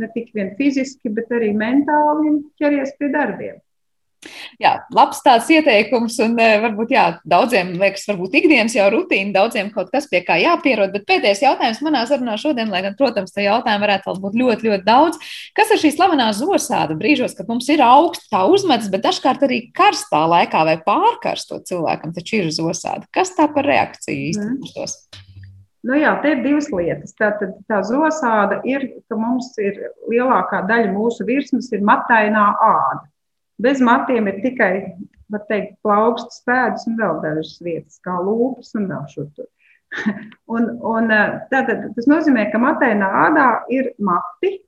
[0.00, 3.58] ne tik vien fiziski, bet arī mentāli ķeries pie darbiem.
[4.58, 9.70] Jā, labs tāds ieteikums, un eh, varbūt jā, daudziem liekas, varbūt ikdienas jau rutīna, daudziem
[9.74, 10.90] kaut kas pie kā jāpierod.
[10.94, 14.86] Bet pēdējais jautājums manā sarunā šodien, lai gan, protams, tā jautājuma varētu būt ļoti, ļoti
[14.88, 15.22] daudz.
[15.54, 19.62] Kas ir šī slavenā zosāda brīžos, kad mums ir augsts, tā uzmetas, bet dažkārt arī
[19.76, 23.06] karstā laikā vai pārkarsto cilvēkam taču ir zosāda?
[23.14, 24.90] Kas tā par reakciju īstenībā?
[24.90, 25.24] Mm.
[25.88, 27.14] Nu jā, te ir divas lietas.
[27.16, 29.78] Tātad tā zosāda ir, ka mums ir
[30.10, 33.06] lielākā daļa mūsu virsmas ir matainā āda.
[33.58, 34.72] Bez matiem ir tikai,
[35.32, 39.48] var teikt, plaukstas pēdas un vēl dažas vietas, kā lūpas un vēl šur tur.
[40.54, 41.12] un, un,
[41.48, 44.58] tātad, tas nozīmē, ka matēnā ādā ir mati,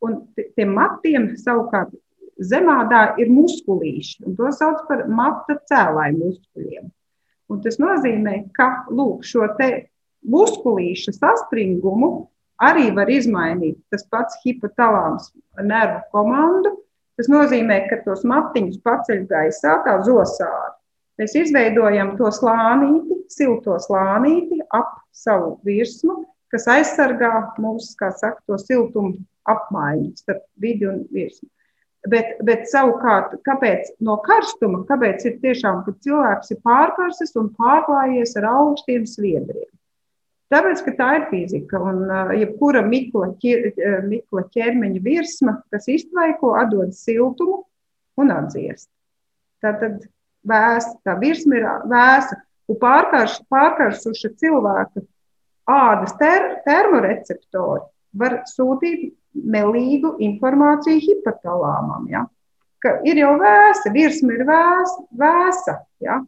[0.00, 0.22] un
[0.56, 1.92] tiem matiem savukārt
[2.40, 6.88] zemādā ir muskulīši, un to sauc par mata cēlāju muskuļiem.
[7.50, 9.44] Un tas nozīmē, ka lūk, šo
[10.26, 12.10] muskulīšu saspringumu
[12.60, 15.30] arī var izmainīt tas pats hipotalāms
[15.64, 16.76] nervu komandu.
[17.20, 20.76] Tas nozīmē, ka tos matiņus paceļ gaisā, tā zosāri.
[21.20, 28.56] Mēs izveidojam to slānīti, silto slānīti ap savu virsmu, kas aizsargā mūsu, kā saka, to
[28.62, 29.18] siltumu
[29.48, 31.50] apmaiņu starp vidi un virsmu.
[32.08, 38.32] Bet, bet savukārt, kāpēc no karstuma, kāpēc ir tiešām, ka cilvēks ir pārkarsis un pārklājies
[38.40, 39.68] ar augstiem sviedriem?
[40.50, 43.68] Tāpēc, ka tā ir fizika, un uh, jebkura mikla, ķer,
[44.08, 47.62] mikla ķermeņa virsma, kas iztvaiko, atdod siltumu
[48.18, 48.88] un atdziest.
[49.62, 50.08] Tā tad
[50.46, 52.40] vēsa, tā virsma ir vēsa,
[52.70, 55.04] un pārkārš, pārkārsuša cilvēka
[55.70, 57.86] ādas ter, termoreceptori
[58.20, 62.08] var sūtīt melīgu informāciju hipotalāmam.
[62.10, 62.24] Ja?
[62.82, 66.20] Ka ir jau vēsa, virsma ir vēsa, vēsa ja?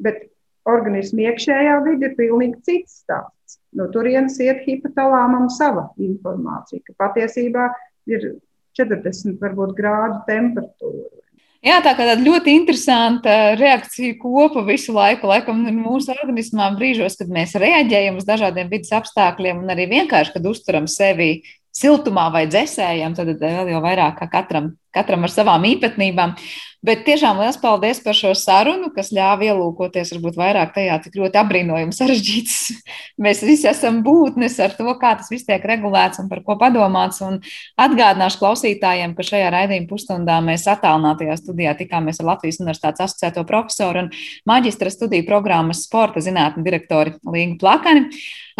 [0.00, 0.24] bet
[0.66, 3.43] organismu iekšējā vide ir pilnīgi cits stāsts.
[3.74, 7.68] No turienes iet hipotalāmam sava informācija, ka patiesībā
[8.10, 8.36] ir
[8.78, 11.24] 40 varbūt, grādu temperatūra.
[11.64, 17.30] Jā, tā kā tāda ļoti interesanta reakcija kopa visu laiku, laikam, mūsu organismā brīžos, kad
[17.32, 21.38] mēs reaģējam uz dažādiem vidas apstākļiem un arī vienkārši, kad uzturam sevi
[21.74, 26.38] siltumā vai dzēsējam, tad vēl jau vairāk kā katram, katram ar savām īpatnībām.
[26.84, 31.40] Bet tiešām liels paldies par šo sarunu, kas ļāva ielūkoties varbūt vairāk tajā, cik ļoti
[31.40, 32.56] apbrīnojami sarežģīts.
[33.24, 37.22] Mēs visi esam būtnes ar to, kā tas viss tiek regulēts un par ko padomāts.
[37.24, 37.40] Un
[37.80, 44.04] atgādināšu klausītājiem, ka šajā raidījuma pusstundā mēs attālinātajā studijā tikāmies ar Latvijas Universitātes asociēto profesoru
[44.04, 44.12] un
[44.52, 48.10] maģistra studiju programmas sporta zinātņu direktori Līgu Plakani.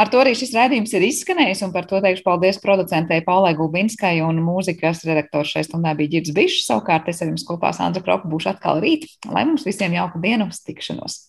[0.00, 4.16] Ar to arī šis raidījums ir izskanējis, un par to teikšu paldies producentei Paulai Gulbinskai
[4.26, 6.64] un mūzikas redaktors šai stundē bija Girds Bišs.
[6.68, 10.48] Savukārt es ar jums kopā Sandra Kropa būšu atkal rīt, lai mums visiem jauka diena
[10.48, 11.20] uz tikšanos.